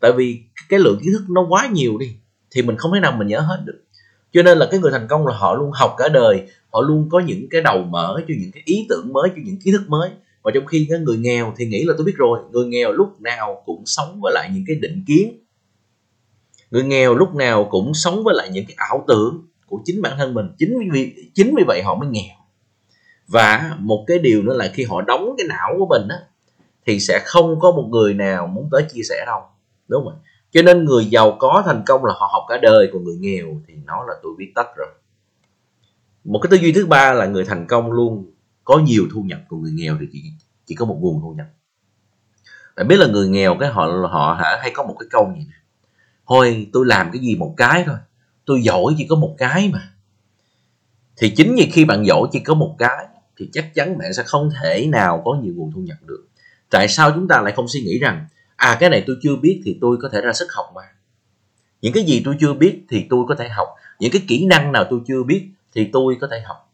tại 0.00 0.12
vì 0.12 0.42
cái 0.68 0.80
lượng 0.80 0.98
kiến 1.02 1.12
thức 1.12 1.24
nó 1.28 1.46
quá 1.48 1.66
nhiều 1.66 1.98
đi 1.98 2.16
thì 2.50 2.62
mình 2.62 2.76
không 2.76 2.92
thể 2.94 3.00
nào 3.00 3.12
mình 3.12 3.28
nhớ 3.28 3.40
hết 3.40 3.62
được 3.64 3.83
cho 4.34 4.42
nên 4.42 4.58
là 4.58 4.68
cái 4.70 4.80
người 4.80 4.90
thành 4.92 5.06
công 5.08 5.26
là 5.26 5.34
họ 5.36 5.54
luôn 5.54 5.70
học 5.72 5.94
cả 5.98 6.08
đời, 6.08 6.46
họ 6.72 6.80
luôn 6.80 7.08
có 7.10 7.20
những 7.20 7.46
cái 7.50 7.60
đầu 7.60 7.82
mở 7.82 8.16
cho 8.28 8.34
những 8.40 8.50
cái 8.52 8.62
ý 8.66 8.86
tưởng 8.88 9.12
mới, 9.12 9.28
cho 9.28 9.42
những 9.44 9.56
kiến 9.64 9.74
thức 9.74 9.88
mới. 9.88 10.10
Và 10.42 10.50
trong 10.54 10.66
khi 10.66 10.86
cái 10.90 10.98
người 10.98 11.16
nghèo 11.16 11.54
thì 11.56 11.66
nghĩ 11.66 11.84
là 11.84 11.94
tôi 11.96 12.06
biết 12.06 12.16
rồi, 12.16 12.38
người 12.52 12.66
nghèo 12.66 12.92
lúc 12.92 13.20
nào 13.20 13.62
cũng 13.66 13.82
sống 13.86 14.18
với 14.22 14.32
lại 14.34 14.50
những 14.54 14.64
cái 14.66 14.76
định 14.76 15.04
kiến. 15.06 15.38
Người 16.70 16.82
nghèo 16.82 17.14
lúc 17.14 17.34
nào 17.34 17.68
cũng 17.70 17.94
sống 17.94 18.24
với 18.24 18.34
lại 18.34 18.48
những 18.52 18.64
cái 18.66 18.74
ảo 18.76 19.04
tưởng 19.08 19.46
của 19.66 19.80
chính 19.84 20.02
bản 20.02 20.18
thân 20.18 20.34
mình, 20.34 20.46
chính 20.58 20.90
vì 20.92 21.14
chính 21.34 21.54
vì 21.56 21.64
vậy 21.66 21.82
họ 21.82 21.94
mới 21.94 22.08
nghèo. 22.08 22.36
Và 23.28 23.76
một 23.78 24.04
cái 24.06 24.18
điều 24.18 24.42
nữa 24.42 24.56
là 24.56 24.70
khi 24.74 24.84
họ 24.84 25.02
đóng 25.02 25.34
cái 25.38 25.46
não 25.48 25.74
của 25.78 25.86
mình 25.86 26.08
á, 26.08 26.16
thì 26.86 27.00
sẽ 27.00 27.20
không 27.24 27.60
có 27.60 27.70
một 27.70 27.88
người 27.90 28.14
nào 28.14 28.46
muốn 28.46 28.68
tới 28.72 28.82
chia 28.92 29.02
sẻ 29.08 29.24
đâu, 29.26 29.40
đúng 29.88 30.04
không 30.04 30.18
cho 30.54 30.62
nên 30.62 30.84
người 30.84 31.04
giàu 31.04 31.36
có 31.38 31.62
thành 31.66 31.82
công 31.86 32.04
là 32.04 32.14
họ 32.16 32.28
học 32.32 32.42
cả 32.48 32.58
đời, 32.62 32.90
còn 32.92 33.04
người 33.04 33.16
nghèo 33.16 33.46
thì 33.68 33.74
nó 33.84 34.04
là 34.08 34.14
tôi 34.22 34.32
biết 34.38 34.52
tất 34.54 34.66
rồi. 34.76 34.88
Một 36.24 36.38
cái 36.42 36.50
tư 36.50 36.56
duy 36.56 36.72
thứ 36.72 36.86
ba 36.86 37.12
là 37.12 37.26
người 37.26 37.44
thành 37.44 37.66
công 37.66 37.92
luôn 37.92 38.30
có 38.64 38.78
nhiều 38.78 39.04
thu 39.12 39.22
nhập, 39.22 39.40
còn 39.48 39.62
người 39.62 39.72
nghèo 39.72 39.96
thì 40.00 40.06
chỉ 40.12 40.22
chỉ 40.66 40.74
có 40.74 40.84
một 40.84 40.98
nguồn 41.00 41.20
thu 41.22 41.34
nhập. 41.36 41.46
Bạn 42.76 42.88
biết 42.88 42.96
là 42.98 43.06
người 43.06 43.28
nghèo 43.28 43.56
cái 43.60 43.68
họ 43.68 43.86
họ 44.10 44.34
hả, 44.34 44.58
hay 44.60 44.70
có 44.74 44.82
một 44.82 44.96
cái 45.00 45.06
câu 45.10 45.32
gì 45.36 45.46
nè? 45.50 45.56
Thôi, 46.26 46.66
tôi 46.72 46.86
làm 46.86 47.10
cái 47.12 47.22
gì 47.22 47.36
một 47.36 47.54
cái 47.56 47.84
thôi, 47.86 47.96
tôi 48.44 48.62
giỏi 48.62 48.94
chỉ 48.98 49.06
có 49.06 49.16
một 49.16 49.34
cái 49.38 49.70
mà. 49.72 49.92
Thì 51.16 51.30
chính 51.30 51.54
vì 51.54 51.70
khi 51.72 51.84
bạn 51.84 52.06
giỏi 52.06 52.28
chỉ 52.32 52.40
có 52.40 52.54
một 52.54 52.76
cái, 52.78 53.06
thì 53.36 53.50
chắc 53.52 53.74
chắn 53.74 53.98
bạn 53.98 54.12
sẽ 54.12 54.22
không 54.22 54.50
thể 54.62 54.86
nào 54.86 55.22
có 55.24 55.38
nhiều 55.42 55.52
nguồn 55.56 55.72
thu 55.72 55.80
nhập 55.80 55.98
được. 56.02 56.26
Tại 56.70 56.88
sao 56.88 57.12
chúng 57.14 57.28
ta 57.28 57.40
lại 57.40 57.52
không 57.56 57.68
suy 57.68 57.80
nghĩ 57.80 57.98
rằng 57.98 58.26
à 58.64 58.76
cái 58.80 58.90
này 58.90 59.04
tôi 59.06 59.16
chưa 59.22 59.36
biết 59.36 59.62
thì 59.64 59.78
tôi 59.80 59.96
có 60.02 60.08
thể 60.12 60.20
ra 60.20 60.32
sức 60.32 60.46
học 60.52 60.66
mà. 60.74 60.82
Những 61.82 61.92
cái 61.92 62.04
gì 62.04 62.22
tôi 62.24 62.36
chưa 62.40 62.54
biết 62.54 62.84
thì 62.88 63.06
tôi 63.10 63.24
có 63.28 63.34
thể 63.34 63.48
học. 63.48 63.68
Những 64.00 64.12
cái 64.12 64.22
kỹ 64.28 64.46
năng 64.46 64.72
nào 64.72 64.84
tôi 64.90 65.00
chưa 65.06 65.22
biết 65.22 65.48
thì 65.74 65.90
tôi 65.92 66.16
có 66.20 66.28
thể 66.30 66.40
học. 66.40 66.72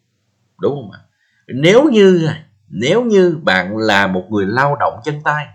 Đúng 0.61 0.74
không 0.74 0.90
ạ? 0.90 0.98
Nếu 1.46 1.88
như 1.92 2.29
nếu 2.68 3.05
như 3.05 3.38
bạn 3.42 3.76
là 3.76 4.07
một 4.07 4.26
người 4.31 4.46
lao 4.46 4.76
động 4.81 5.00
chân 5.05 5.20
tay, 5.24 5.46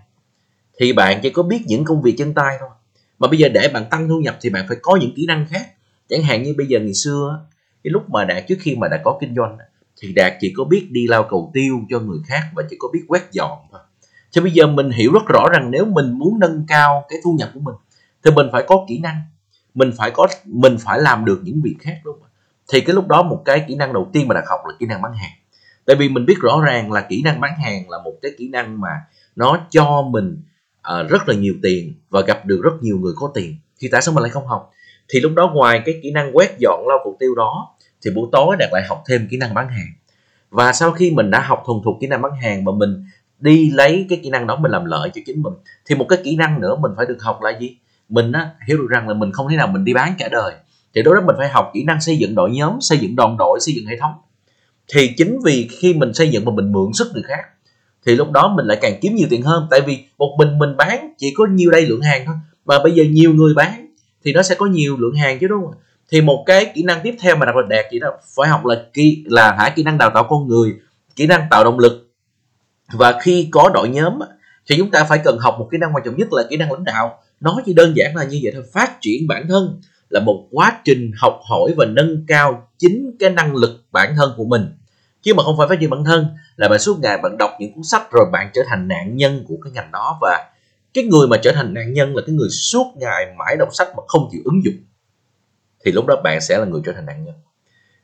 thì 0.78 0.92
bạn 0.92 1.20
chỉ 1.22 1.30
có 1.30 1.42
biết 1.42 1.62
những 1.66 1.84
công 1.84 2.02
việc 2.02 2.14
chân 2.18 2.34
tay 2.34 2.56
thôi. 2.60 2.70
Mà 3.18 3.28
bây 3.28 3.38
giờ 3.38 3.48
để 3.48 3.68
bạn 3.74 3.84
tăng 3.90 4.08
thu 4.08 4.20
nhập 4.20 4.38
thì 4.40 4.50
bạn 4.50 4.64
phải 4.68 4.76
có 4.82 4.96
những 4.96 5.14
kỹ 5.16 5.26
năng 5.26 5.46
khác. 5.46 5.66
Chẳng 6.08 6.22
hạn 6.22 6.42
như 6.42 6.54
bây 6.58 6.66
giờ 6.66 6.80
ngày 6.80 6.94
xưa 6.94 7.40
cái 7.84 7.90
lúc 7.90 8.10
mà 8.10 8.24
đạt 8.24 8.44
trước 8.48 8.56
khi 8.60 8.76
mà 8.76 8.88
đã 8.88 9.00
có 9.04 9.18
kinh 9.20 9.34
doanh 9.36 9.58
thì 10.00 10.12
đạt 10.12 10.32
chỉ 10.40 10.52
có 10.56 10.64
biết 10.64 10.88
đi 10.90 11.06
lao 11.06 11.26
cầu 11.30 11.50
tiêu 11.54 11.80
cho 11.90 12.00
người 12.00 12.18
khác 12.26 12.42
và 12.54 12.62
chỉ 12.70 12.76
có 12.78 12.88
biết 12.92 13.04
quét 13.08 13.22
dọn 13.32 13.58
thôi 13.72 13.80
cho 14.36 14.42
bây 14.42 14.52
giờ 14.52 14.66
mình 14.66 14.90
hiểu 14.90 15.12
rất 15.12 15.26
rõ 15.26 15.48
rằng 15.52 15.70
nếu 15.70 15.84
mình 15.84 16.18
muốn 16.18 16.38
nâng 16.38 16.64
cao 16.68 17.04
cái 17.08 17.18
thu 17.24 17.36
nhập 17.38 17.50
của 17.54 17.60
mình 17.60 17.74
thì 18.24 18.30
mình 18.30 18.46
phải 18.52 18.64
có 18.66 18.84
kỹ 18.88 18.98
năng. 18.98 19.22
Mình 19.74 19.90
phải 19.98 20.10
có 20.10 20.26
mình 20.44 20.76
phải 20.80 21.00
làm 21.00 21.24
được 21.24 21.40
những 21.42 21.60
việc 21.64 21.76
khác 21.80 22.00
đúng 22.04 22.16
không 22.20 22.28
thì 22.72 22.80
cái 22.80 22.94
lúc 22.94 23.06
đó 23.08 23.22
một 23.22 23.42
cái 23.44 23.64
kỹ 23.68 23.74
năng 23.74 23.92
đầu 23.92 24.10
tiên 24.12 24.28
mà 24.28 24.34
đạt 24.34 24.44
học 24.48 24.60
là 24.66 24.74
kỹ 24.78 24.86
năng 24.86 25.02
bán 25.02 25.14
hàng. 25.14 25.30
Tại 25.86 25.96
vì 25.96 26.08
mình 26.08 26.26
biết 26.26 26.34
rõ 26.40 26.60
ràng 26.66 26.92
là 26.92 27.00
kỹ 27.00 27.22
năng 27.22 27.40
bán 27.40 27.52
hàng 27.58 27.90
là 27.90 27.98
một 28.04 28.12
cái 28.22 28.32
kỹ 28.38 28.48
năng 28.48 28.80
mà 28.80 28.88
nó 29.36 29.58
cho 29.70 30.02
mình 30.02 30.42
uh, 30.78 31.10
rất 31.10 31.28
là 31.28 31.34
nhiều 31.34 31.54
tiền 31.62 31.94
và 32.10 32.20
gặp 32.20 32.46
được 32.46 32.60
rất 32.62 32.72
nhiều 32.80 32.98
người 32.98 33.12
có 33.16 33.30
tiền. 33.34 33.56
Thì 33.78 33.88
tại 33.92 34.02
sao 34.02 34.14
mình 34.14 34.22
lại 34.22 34.30
không 34.30 34.46
học? 34.46 34.70
Thì 35.08 35.20
lúc 35.20 35.32
đó 35.36 35.50
ngoài 35.54 35.82
cái 35.84 35.94
kỹ 36.02 36.10
năng 36.10 36.36
quét 36.36 36.56
dọn 36.58 36.84
lau 36.88 36.98
cục 37.04 37.16
tiêu 37.20 37.34
đó 37.34 37.74
thì 38.04 38.10
buổi 38.10 38.28
tối 38.32 38.56
đạt 38.58 38.68
lại 38.72 38.82
học 38.88 39.02
thêm 39.08 39.28
kỹ 39.30 39.36
năng 39.36 39.54
bán 39.54 39.68
hàng. 39.68 39.88
Và 40.50 40.72
sau 40.72 40.92
khi 40.92 41.10
mình 41.10 41.30
đã 41.30 41.40
học 41.40 41.62
thuần 41.66 41.78
thục 41.84 41.94
kỹ 42.00 42.06
năng 42.06 42.22
bán 42.22 42.32
hàng 42.42 42.64
mà 42.64 42.72
mình 42.72 43.04
đi 43.38 43.70
lấy 43.70 44.06
cái 44.08 44.20
kỹ 44.22 44.30
năng 44.30 44.46
đó 44.46 44.56
mình 44.56 44.70
làm 44.70 44.84
lợi 44.84 45.10
cho 45.14 45.20
chính 45.26 45.42
mình. 45.42 45.52
Thì 45.86 45.94
một 45.94 46.06
cái 46.08 46.18
kỹ 46.24 46.36
năng 46.36 46.60
nữa 46.60 46.76
mình 46.80 46.92
phải 46.96 47.06
được 47.06 47.18
học 47.20 47.42
là 47.42 47.58
gì? 47.58 47.76
Mình 48.08 48.32
á, 48.32 48.50
hiểu 48.68 48.78
được 48.78 48.86
rằng 48.90 49.08
là 49.08 49.14
mình 49.14 49.32
không 49.32 49.48
thể 49.50 49.56
nào 49.56 49.66
mình 49.66 49.84
đi 49.84 49.94
bán 49.94 50.14
cả 50.18 50.28
đời. 50.28 50.54
Thì 50.94 51.02
đối 51.02 51.14
đó 51.14 51.20
mình 51.26 51.36
phải 51.38 51.48
học 51.48 51.70
kỹ 51.74 51.84
năng 51.84 52.00
xây 52.00 52.16
dựng 52.16 52.34
đội 52.34 52.50
nhóm 52.50 52.80
xây 52.80 52.98
dựng 52.98 53.16
đoàn 53.16 53.36
đội 53.36 53.60
xây 53.60 53.74
dựng 53.74 53.86
hệ 53.86 53.96
thống. 54.00 54.12
Thì 54.88 55.14
chính 55.16 55.38
vì 55.44 55.68
khi 55.70 55.94
mình 55.94 56.14
xây 56.14 56.28
dựng 56.28 56.44
mà 56.44 56.52
mình 56.52 56.72
mượn 56.72 56.92
sức 56.92 57.10
người 57.14 57.22
khác 57.22 57.42
thì 58.06 58.16
lúc 58.16 58.30
đó 58.30 58.54
mình 58.56 58.66
lại 58.66 58.78
càng 58.80 58.98
kiếm 59.00 59.14
nhiều 59.14 59.28
tiền 59.30 59.42
hơn. 59.42 59.66
Tại 59.70 59.80
vì 59.86 60.04
một 60.18 60.36
mình 60.38 60.58
mình 60.58 60.76
bán 60.76 61.12
chỉ 61.18 61.34
có 61.36 61.46
nhiêu 61.46 61.70
đây 61.70 61.86
lượng 61.86 62.00
hàng 62.00 62.22
thôi 62.26 62.34
mà 62.64 62.82
bây 62.82 62.92
giờ 62.92 63.04
nhiều 63.04 63.32
người 63.32 63.54
bán 63.54 63.86
thì 64.24 64.32
nó 64.32 64.42
sẽ 64.42 64.54
có 64.54 64.66
nhiều 64.66 64.96
lượng 64.98 65.14
hàng 65.14 65.38
chứ 65.38 65.48
đúng 65.48 65.64
không 65.64 65.74
thì 66.10 66.20
một 66.20 66.42
cái 66.46 66.72
kỹ 66.74 66.82
năng 66.82 67.00
tiếp 67.02 67.16
theo 67.20 67.36
mà 67.36 67.46
đặc 67.46 67.54
biệt 67.56 67.68
đạt 67.68 67.84
chỉ 67.90 67.98
đó 67.98 68.08
phải 68.36 68.48
học 68.48 68.66
là 68.66 68.82
kỹ 68.92 69.24
là 69.26 69.52
hả 69.58 69.72
kỹ 69.76 69.82
năng 69.82 69.98
đào 69.98 70.10
tạo 70.14 70.26
con 70.28 70.48
người 70.48 70.74
kỹ 71.16 71.26
năng 71.26 71.46
tạo 71.50 71.64
động 71.64 71.78
lực 71.78 72.05
và 72.92 73.20
khi 73.22 73.48
có 73.50 73.70
đội 73.74 73.88
nhóm 73.88 74.18
thì 74.66 74.76
chúng 74.78 74.90
ta 74.90 75.04
phải 75.04 75.18
cần 75.24 75.38
học 75.38 75.56
một 75.58 75.68
kỹ 75.72 75.78
năng 75.78 75.94
quan 75.94 76.04
trọng 76.04 76.16
nhất 76.16 76.28
là 76.32 76.42
kỹ 76.50 76.56
năng 76.56 76.72
lãnh 76.72 76.84
đạo. 76.84 77.22
Nói 77.40 77.62
chỉ 77.66 77.74
đơn 77.74 77.92
giản 77.96 78.16
là 78.16 78.24
như 78.24 78.40
vậy 78.42 78.52
thôi. 78.54 78.64
Phát 78.72 79.00
triển 79.00 79.28
bản 79.28 79.48
thân 79.48 79.80
là 80.08 80.20
một 80.20 80.48
quá 80.50 80.80
trình 80.84 81.10
học 81.16 81.40
hỏi 81.50 81.74
và 81.76 81.84
nâng 81.84 82.24
cao 82.28 82.68
chính 82.78 83.16
cái 83.18 83.30
năng 83.30 83.56
lực 83.56 83.84
bản 83.92 84.14
thân 84.16 84.32
của 84.36 84.44
mình. 84.44 84.72
Chứ 85.22 85.34
mà 85.34 85.42
không 85.42 85.56
phải 85.58 85.68
phát 85.68 85.80
triển 85.80 85.90
bản 85.90 86.04
thân 86.04 86.26
là 86.56 86.68
bạn 86.68 86.78
suốt 86.78 86.98
ngày 87.00 87.18
bạn 87.18 87.38
đọc 87.38 87.50
những 87.60 87.72
cuốn 87.74 87.84
sách 87.84 88.10
rồi 88.10 88.26
bạn 88.32 88.50
trở 88.54 88.62
thành 88.66 88.88
nạn 88.88 89.16
nhân 89.16 89.44
của 89.48 89.54
cái 89.64 89.72
ngành 89.72 89.92
đó. 89.92 90.18
Và 90.20 90.50
cái 90.94 91.04
người 91.04 91.28
mà 91.28 91.36
trở 91.42 91.52
thành 91.52 91.74
nạn 91.74 91.92
nhân 91.92 92.16
là 92.16 92.22
cái 92.26 92.34
người 92.34 92.48
suốt 92.48 92.92
ngày 92.96 93.34
mãi 93.38 93.56
đọc 93.56 93.68
sách 93.72 93.88
mà 93.96 94.02
không 94.08 94.28
chịu 94.32 94.40
ứng 94.44 94.64
dụng, 94.64 94.74
thì 95.84 95.92
lúc 95.92 96.06
đó 96.06 96.20
bạn 96.24 96.40
sẽ 96.40 96.58
là 96.58 96.64
người 96.64 96.80
trở 96.86 96.92
thành 96.92 97.06
nạn 97.06 97.24
nhân. 97.24 97.34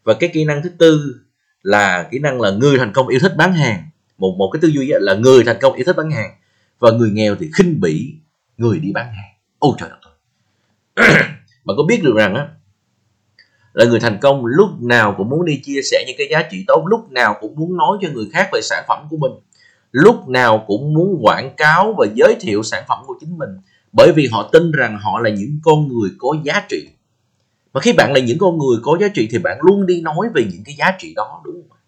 Và 0.05 0.15
cái 0.15 0.31
kỹ 0.33 0.45
năng 0.45 0.63
thứ 0.63 0.69
tư 0.79 1.15
là 1.63 2.09
kỹ 2.11 2.19
năng 2.19 2.41
là 2.41 2.51
người 2.51 2.79
thành 2.79 2.93
công 2.93 3.09
yêu 3.09 3.21
thích 3.23 3.37
bán 3.37 3.53
hàng 3.53 3.89
một 4.23 4.35
một 4.39 4.51
cái 4.53 4.61
tư 4.63 4.69
duy 4.69 4.93
là 5.01 5.15
người 5.15 5.45
thành 5.45 5.57
công 5.61 5.73
yêu 5.73 5.85
thích 5.87 5.97
bán 5.97 6.11
hàng, 6.11 6.31
và 6.79 6.91
người 6.91 7.11
nghèo 7.11 7.37
thì 7.41 7.51
khinh 7.57 7.81
bỉ 7.81 8.15
người 8.57 8.79
đi 8.79 8.93
bán 8.93 9.07
hàng. 9.07 9.33
Ôi 9.59 9.73
trời 9.79 9.91
đất 9.91 9.97
bạn 11.65 11.77
có 11.77 11.83
biết 11.89 12.03
được 12.03 12.15
rằng 12.17 12.35
á, 12.35 12.49
là 13.73 13.85
người 13.85 14.01
thành 14.01 14.19
công 14.23 14.47
lúc 14.47 14.69
nào 14.81 15.15
cũng 15.19 15.29
muốn 15.29 15.45
đi 15.45 15.61
chia 15.65 15.81
sẻ 15.83 16.05
những 16.07 16.17
cái 16.19 16.29
giá 16.31 16.43
trị 16.51 16.65
tốt, 16.67 16.85
lúc 16.87 17.11
nào 17.11 17.37
cũng 17.41 17.55
muốn 17.57 17.77
nói 17.77 17.99
cho 18.03 18.09
người 18.13 18.27
khác 18.33 18.49
về 18.53 18.61
sản 18.63 18.85
phẩm 18.89 19.07
của 19.11 19.17
mình, 19.17 19.33
lúc 19.91 20.29
nào 20.29 20.65
cũng 20.67 20.95
muốn 20.95 21.19
quảng 21.23 21.55
cáo 21.57 21.95
và 21.99 22.07
giới 22.15 22.37
thiệu 22.41 22.63
sản 22.63 22.85
phẩm 22.89 22.99
của 23.07 23.15
chính 23.21 23.39
mình, 23.39 23.51
bởi 23.93 24.13
vì 24.17 24.29
họ 24.33 24.49
tin 24.53 24.73
rằng 24.73 24.99
họ 24.99 25.21
là 25.21 25.31
những 25.31 25.59
con 25.63 25.89
người 25.89 26.11
có 26.19 26.37
giá 26.45 26.63
trị. 26.69 26.89
Và 27.73 27.81
khi 27.81 27.93
bạn 27.93 28.13
là 28.13 28.21
những 28.21 28.39
con 28.39 28.59
người 28.59 28.79
có 28.83 28.99
giá 29.01 29.09
trị 29.09 29.29
thì 29.31 29.39
bạn 29.39 29.59
luôn 29.63 29.87
đi 29.87 30.01
nói 30.01 30.29
về 30.35 30.45
những 30.53 30.63
cái 30.65 30.75
giá 30.75 30.97
trị 30.99 31.13
đó, 31.17 31.43
đúng 31.45 31.63
không 31.69 31.79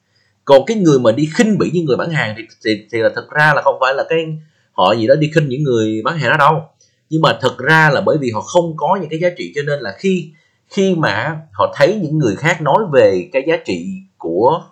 còn 0.45 0.67
cái 0.67 0.77
người 0.77 0.99
mà 0.99 1.13
đi 1.13 1.29
khinh 1.35 1.59
bỉ 1.59 1.71
những 1.73 1.85
người 1.85 1.97
bán 1.97 2.11
hàng 2.11 2.35
thì, 2.39 2.43
thì, 2.65 2.87
thì 2.93 2.99
là 2.99 3.11
thật 3.15 3.31
ra 3.31 3.53
là 3.55 3.63
không 3.63 3.77
phải 3.81 3.95
là 3.95 4.05
cái 4.09 4.39
họ 4.73 4.95
gì 4.95 5.07
đó 5.07 5.15
đi 5.15 5.31
khinh 5.35 5.49
những 5.49 5.63
người 5.63 6.03
bán 6.05 6.19
hàng 6.19 6.31
đó 6.31 6.37
đâu. 6.37 6.63
Nhưng 7.11 7.23
mà 7.23 7.39
thật 7.41 7.59
ra 7.59 7.91
là 7.91 8.01
bởi 8.01 8.19
vì 8.21 8.31
họ 8.31 8.41
không 8.41 8.77
có 8.77 8.99
những 9.01 9.11
cái 9.11 9.21
giá 9.21 9.29
trị 9.39 9.53
cho 9.55 9.63
nên 9.63 9.81
là 9.81 9.95
khi 9.99 10.33
khi 10.69 10.95
mà 10.95 11.41
họ 11.53 11.75
thấy 11.77 12.01
những 12.03 12.19
người 12.19 12.37
khác 12.37 12.63
nói 12.63 12.79
về 12.93 13.29
cái 13.33 13.45
giá 13.47 13.57
trị 13.65 13.87
của 14.19 14.63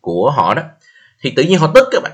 của 0.00 0.30
họ 0.30 0.54
đó 0.54 0.62
thì 1.22 1.32
tự 1.36 1.42
nhiên 1.42 1.58
họ 1.58 1.72
tức 1.74 1.88
các 1.90 2.02
bạn. 2.02 2.12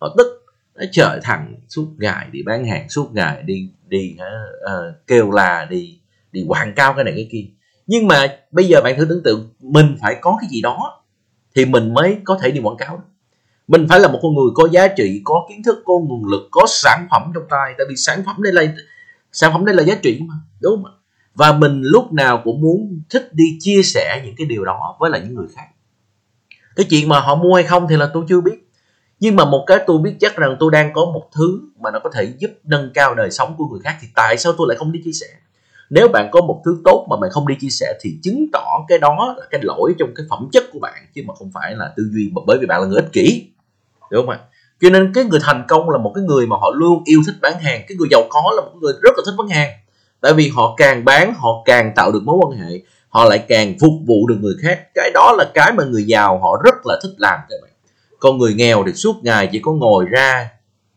Họ 0.00 0.14
tức 0.18 0.44
nó 0.74 0.84
trời 0.92 1.20
thằng 1.22 1.54
suốt 1.68 1.86
ngày 1.98 2.26
đi 2.32 2.42
bán 2.42 2.66
hàng 2.66 2.88
suốt 2.88 3.08
ngày 3.12 3.42
đi 3.42 3.70
đi 3.86 4.16
uh, 4.64 5.06
kêu 5.06 5.30
là 5.30 5.66
đi 5.70 5.98
đi 6.32 6.44
quảng 6.48 6.74
cáo 6.74 6.92
cái 6.92 7.04
này 7.04 7.12
cái 7.16 7.28
kia. 7.32 7.44
Nhưng 7.86 8.06
mà 8.06 8.36
bây 8.50 8.64
giờ 8.64 8.80
bạn 8.84 8.96
thử 8.96 9.06
tưởng 9.08 9.22
tượng 9.24 9.50
mình 9.60 9.96
phải 10.02 10.16
có 10.20 10.38
cái 10.40 10.50
gì 10.50 10.60
đó 10.60 10.97
thì 11.58 11.64
mình 11.64 11.94
mới 11.94 12.18
có 12.24 12.38
thể 12.42 12.50
đi 12.50 12.60
quảng 12.60 12.76
cáo 12.76 13.02
mình 13.68 13.86
phải 13.88 14.00
là 14.00 14.08
một 14.08 14.18
con 14.22 14.34
người 14.34 14.50
có 14.54 14.68
giá 14.72 14.88
trị, 14.88 15.20
có 15.24 15.46
kiến 15.48 15.62
thức, 15.62 15.82
có 15.84 15.94
nguồn 15.98 16.24
lực, 16.24 16.48
có 16.50 16.64
sản 16.68 17.06
phẩm 17.10 17.22
trong 17.34 17.44
tay, 17.50 17.74
tại 17.78 17.86
vì 17.90 17.96
sản 17.96 18.22
phẩm 18.26 18.36
đây 18.38 18.52
là 18.52 18.62
sản 19.32 19.52
phẩm 19.52 19.64
đây 19.64 19.74
là 19.74 19.82
giá 19.82 19.94
trị 20.02 20.20
mà, 20.28 20.34
đúng 20.60 20.82
không 20.82 20.94
và 21.34 21.52
mình 21.52 21.82
lúc 21.82 22.12
nào 22.12 22.40
cũng 22.44 22.60
muốn 22.60 23.00
thích 23.10 23.28
đi 23.32 23.44
chia 23.60 23.82
sẻ 23.82 24.22
những 24.24 24.34
cái 24.36 24.46
điều 24.46 24.64
đó 24.64 24.96
với 24.98 25.10
lại 25.10 25.20
những 25.24 25.34
người 25.34 25.46
khác. 25.56 25.66
Cái 26.76 26.86
chuyện 26.90 27.08
mà 27.08 27.20
họ 27.20 27.34
mua 27.34 27.54
hay 27.54 27.64
không 27.64 27.86
thì 27.90 27.96
là 27.96 28.10
tôi 28.14 28.24
chưa 28.28 28.40
biết. 28.40 28.70
Nhưng 29.20 29.36
mà 29.36 29.44
một 29.44 29.64
cái 29.66 29.78
tôi 29.86 29.98
biết 29.98 30.14
chắc 30.20 30.36
rằng 30.36 30.56
tôi 30.60 30.70
đang 30.72 30.92
có 30.92 31.04
một 31.04 31.28
thứ 31.32 31.60
mà 31.80 31.90
nó 31.90 31.98
có 31.98 32.10
thể 32.14 32.32
giúp 32.38 32.50
nâng 32.64 32.90
cao 32.94 33.14
đời 33.14 33.30
sống 33.30 33.54
của 33.58 33.66
người 33.68 33.80
khác 33.84 33.96
thì 34.00 34.08
tại 34.14 34.36
sao 34.38 34.52
tôi 34.58 34.66
lại 34.68 34.76
không 34.78 34.92
đi 34.92 35.00
chia 35.04 35.12
sẻ? 35.12 35.26
Nếu 35.90 36.08
bạn 36.08 36.28
có 36.32 36.40
một 36.40 36.62
thứ 36.64 36.78
tốt 36.84 37.06
mà 37.10 37.16
bạn 37.20 37.30
không 37.30 37.48
đi 37.48 37.54
chia 37.60 37.68
sẻ 37.70 37.94
thì 38.00 38.18
chứng 38.22 38.46
tỏ 38.52 38.84
cái 38.88 38.98
đó 38.98 39.34
là 39.38 39.46
cái 39.50 39.60
lỗi 39.64 39.94
trong 39.98 40.08
cái 40.14 40.26
phẩm 40.30 40.48
chất 40.52 40.64
của 40.72 40.78
bạn, 40.78 41.06
chứ 41.14 41.22
mà 41.26 41.34
không 41.34 41.50
phải 41.54 41.74
là 41.74 41.92
tư 41.96 42.02
duy 42.12 42.32
bởi 42.46 42.58
vì 42.58 42.66
bạn 42.66 42.80
là 42.80 42.86
người 42.86 42.96
ích 42.96 43.12
kỷ. 43.12 43.50
Đúng 44.10 44.26
không 44.26 44.34
ạ? 44.34 44.40
Cho 44.80 44.90
nên 44.90 45.12
cái 45.14 45.24
người 45.24 45.40
thành 45.42 45.64
công 45.68 45.90
là 45.90 45.98
một 45.98 46.12
cái 46.14 46.24
người 46.24 46.46
mà 46.46 46.56
họ 46.56 46.70
luôn 46.74 47.02
yêu 47.04 47.20
thích 47.26 47.34
bán 47.42 47.58
hàng. 47.60 47.82
Cái 47.88 47.96
người 47.96 48.08
giàu 48.10 48.22
có 48.28 48.52
là 48.56 48.62
một 48.62 48.72
người 48.80 48.92
rất 49.02 49.10
là 49.16 49.22
thích 49.26 49.34
bán 49.38 49.48
hàng. 49.48 49.70
Tại 50.20 50.32
vì 50.32 50.48
họ 50.48 50.74
càng 50.76 51.04
bán, 51.04 51.34
họ 51.36 51.48
càng 51.64 51.92
tạo 51.96 52.12
được 52.12 52.22
mối 52.24 52.36
quan 52.42 52.58
hệ. 52.58 52.80
Họ 53.08 53.24
lại 53.24 53.38
càng 53.48 53.74
phục 53.80 53.92
vụ 54.06 54.26
được 54.28 54.36
người 54.40 54.54
khác. 54.62 54.80
Cái 54.94 55.10
đó 55.14 55.34
là 55.38 55.44
cái 55.54 55.72
mà 55.72 55.84
người 55.84 56.04
giàu 56.04 56.38
họ 56.38 56.62
rất 56.64 56.74
là 56.84 56.98
thích 57.02 57.14
làm 57.18 57.40
các 57.48 57.56
bạn. 57.62 57.70
Còn 58.18 58.38
người 58.38 58.54
nghèo 58.54 58.84
thì 58.86 58.92
suốt 58.92 59.16
ngày 59.22 59.48
chỉ 59.52 59.58
có 59.58 59.72
ngồi 59.72 60.04
ra, 60.04 60.48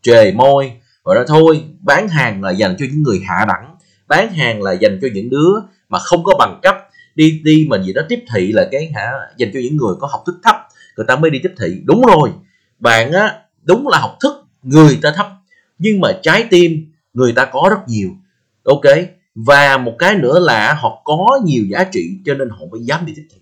trề 0.02 0.32
môi 0.32 0.72
và 1.02 1.14
đó 1.14 1.24
thôi, 1.26 1.64
bán 1.80 2.08
hàng 2.08 2.42
là 2.42 2.50
dành 2.50 2.76
cho 2.78 2.86
những 2.90 3.02
người 3.02 3.20
hạ 3.28 3.44
đẳng 3.48 3.71
bán 4.12 4.32
hàng 4.32 4.62
là 4.62 4.72
dành 4.72 4.98
cho 5.02 5.08
những 5.14 5.30
đứa 5.30 5.52
mà 5.88 5.98
không 5.98 6.24
có 6.24 6.34
bằng 6.38 6.60
cấp. 6.62 6.76
Đi 7.14 7.40
đi 7.44 7.66
mà 7.70 7.82
gì 7.82 7.92
đó 7.92 8.02
tiếp 8.08 8.24
thị 8.34 8.52
là 8.52 8.68
cái 8.72 8.92
hả 8.94 9.12
dành 9.36 9.50
cho 9.54 9.60
những 9.62 9.76
người 9.76 9.94
có 10.00 10.08
học 10.12 10.22
thức 10.26 10.34
thấp 10.42 10.56
người 10.96 11.06
ta 11.08 11.16
mới 11.16 11.30
đi 11.30 11.38
tiếp 11.42 11.54
thị. 11.58 11.82
Đúng 11.84 12.02
rồi 12.02 12.30
bạn 12.78 13.12
á 13.12 13.38
đúng 13.62 13.88
là 13.88 13.98
học 13.98 14.16
thức 14.22 14.32
người 14.62 14.98
ta 15.02 15.12
thấp. 15.16 15.26
Nhưng 15.78 16.00
mà 16.00 16.18
trái 16.22 16.44
tim 16.50 16.92
người 17.14 17.32
ta 17.32 17.44
có 17.44 17.68
rất 17.70 17.88
nhiều. 17.88 18.08
Ok 18.64 18.84
và 19.34 19.78
một 19.78 19.94
cái 19.98 20.16
nữa 20.16 20.38
là 20.38 20.74
họ 20.74 21.02
có 21.04 21.40
nhiều 21.44 21.64
giá 21.70 21.84
trị 21.84 22.10
cho 22.26 22.34
nên 22.34 22.50
họ 22.50 22.58
mới 22.70 22.80
dám 22.80 23.06
đi 23.06 23.12
tiếp 23.16 23.26
thị. 23.30 23.38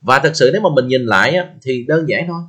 Và 0.00 0.18
thật 0.18 0.30
sự 0.34 0.50
nếu 0.52 0.62
mà 0.62 0.68
mình 0.74 0.88
nhìn 0.88 1.04
lại 1.04 1.34
á, 1.34 1.46
thì 1.62 1.84
đơn 1.88 2.08
giản 2.08 2.24
thôi. 2.28 2.42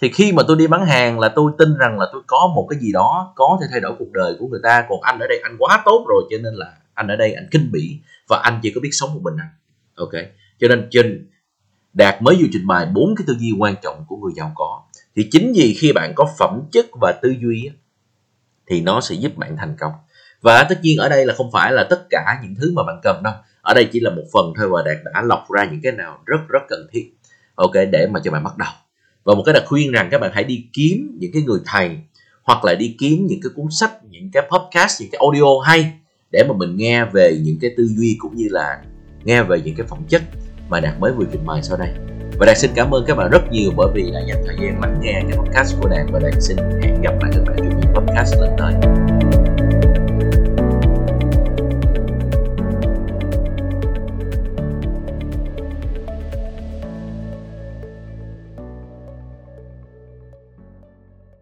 Thì 0.00 0.08
khi 0.08 0.32
mà 0.32 0.42
tôi 0.48 0.56
đi 0.56 0.66
bán 0.66 0.86
hàng 0.86 1.20
là 1.20 1.28
tôi 1.28 1.52
tin 1.58 1.76
rằng 1.78 1.98
là 1.98 2.06
tôi 2.12 2.22
có 2.26 2.52
một 2.54 2.66
cái 2.70 2.80
gì 2.80 2.92
đó 2.92 3.32
có 3.36 3.58
thể 3.60 3.66
thay 3.70 3.80
đổi 3.80 3.92
cuộc 3.98 4.12
đời 4.12 4.36
của 4.38 4.46
người 4.46 4.60
ta. 4.62 4.84
Còn 4.88 5.00
anh 5.00 5.18
ở 5.18 5.26
đây 5.26 5.40
anh 5.42 5.56
quá 5.58 5.82
tốt 5.84 6.04
rồi 6.08 6.22
cho 6.30 6.36
nên 6.42 6.54
là 6.54 6.72
anh 6.96 7.08
ở 7.08 7.16
đây, 7.16 7.34
anh 7.34 7.48
kinh 7.50 7.72
bỉ 7.72 8.00
và 8.28 8.40
anh 8.42 8.60
chỉ 8.62 8.72
có 8.74 8.80
biết 8.80 8.90
sống 8.92 9.14
một 9.14 9.20
mình 9.22 9.34
anh. 9.38 9.48
Ok? 9.94 10.12
Cho 10.58 10.68
nên 10.68 10.88
trên 10.90 11.26
đạt 11.92 12.22
mới 12.22 12.36
vừa 12.36 12.48
trình 12.52 12.66
bày 12.66 12.86
bốn 12.86 13.14
cái 13.16 13.24
tư 13.26 13.36
duy 13.38 13.52
quan 13.58 13.74
trọng 13.82 14.04
của 14.08 14.16
người 14.16 14.32
giàu 14.36 14.52
có. 14.54 14.82
Thì 15.16 15.28
chính 15.30 15.52
vì 15.56 15.74
khi 15.74 15.92
bạn 15.92 16.12
có 16.16 16.28
phẩm 16.38 16.60
chất 16.72 16.86
và 17.00 17.12
tư 17.22 17.34
duy 17.40 17.70
thì 18.66 18.80
nó 18.80 19.00
sẽ 19.00 19.14
giúp 19.14 19.36
bạn 19.36 19.56
thành 19.56 19.76
công. 19.78 19.92
Và 20.40 20.64
tất 20.68 20.80
nhiên 20.82 20.98
ở 20.98 21.08
đây 21.08 21.26
là 21.26 21.34
không 21.34 21.50
phải 21.52 21.72
là 21.72 21.86
tất 21.90 22.06
cả 22.10 22.40
những 22.42 22.54
thứ 22.54 22.72
mà 22.76 22.82
bạn 22.82 23.00
cần 23.02 23.22
đâu. 23.22 23.34
Ở 23.62 23.74
đây 23.74 23.88
chỉ 23.92 24.00
là 24.00 24.10
một 24.10 24.24
phần 24.32 24.52
thôi 24.56 24.68
và 24.68 24.82
đạt 24.82 24.96
đã 25.04 25.22
lọc 25.22 25.46
ra 25.50 25.64
những 25.64 25.80
cái 25.82 25.92
nào 25.92 26.18
rất 26.26 26.40
rất 26.48 26.62
cần 26.68 26.86
thiết. 26.92 27.12
Ok? 27.54 27.72
Để 27.92 28.06
mà 28.10 28.20
cho 28.24 28.30
bạn 28.30 28.44
bắt 28.44 28.56
đầu. 28.56 28.72
Và 29.24 29.34
một 29.34 29.42
cái 29.46 29.52
đặc 29.52 29.64
khuyên 29.66 29.92
rằng 29.92 30.08
các 30.10 30.20
bạn 30.20 30.30
hãy 30.34 30.44
đi 30.44 30.66
kiếm 30.72 31.16
những 31.18 31.32
cái 31.32 31.42
người 31.42 31.60
thầy 31.66 31.98
hoặc 32.42 32.64
là 32.64 32.74
đi 32.74 32.96
kiếm 32.98 33.26
những 33.26 33.40
cái 33.42 33.50
cuốn 33.56 33.66
sách, 33.70 34.04
những 34.04 34.30
cái 34.32 34.42
podcast, 34.50 35.00
những 35.00 35.10
cái 35.10 35.18
audio 35.18 35.60
hay 35.64 35.92
để 36.36 36.42
mà 36.42 36.54
mình 36.54 36.76
nghe 36.76 37.04
về 37.04 37.38
những 37.42 37.58
cái 37.60 37.70
tư 37.76 37.86
duy 37.86 38.16
cũng 38.18 38.36
như 38.36 38.46
là 38.50 38.78
nghe 39.24 39.42
về 39.42 39.60
những 39.64 39.74
cái 39.74 39.86
phẩm 39.86 39.98
chất 40.08 40.22
mà 40.68 40.80
đạt 40.80 41.00
mới 41.00 41.12
vừa 41.12 41.24
trình 41.32 41.46
bày 41.46 41.62
sau 41.62 41.76
đây. 41.76 41.88
Và 42.38 42.46
đạt 42.46 42.58
xin 42.58 42.70
cảm 42.74 42.94
ơn 42.94 43.04
các 43.06 43.14
bạn 43.14 43.30
rất 43.30 43.50
nhiều 43.50 43.70
bởi 43.76 43.88
vì 43.94 44.10
đã 44.14 44.20
dành 44.28 44.42
thời 44.46 44.56
gian 44.60 44.80
lắng 44.80 45.00
nghe 45.02 45.22
cái 45.28 45.38
podcast 45.38 45.80
của 45.80 45.88
đạt. 45.88 46.06
Và 46.12 46.18
đạt 46.18 46.34
xin 46.40 46.56
hẹn 46.82 47.02
gặp 47.02 47.14
lại 47.22 47.30
các 47.34 47.42
bạn 47.46 47.56
trong 47.56 47.80
những 47.80 47.94
podcast 47.94 48.34
lần 48.40 48.50
tới. 48.58 48.72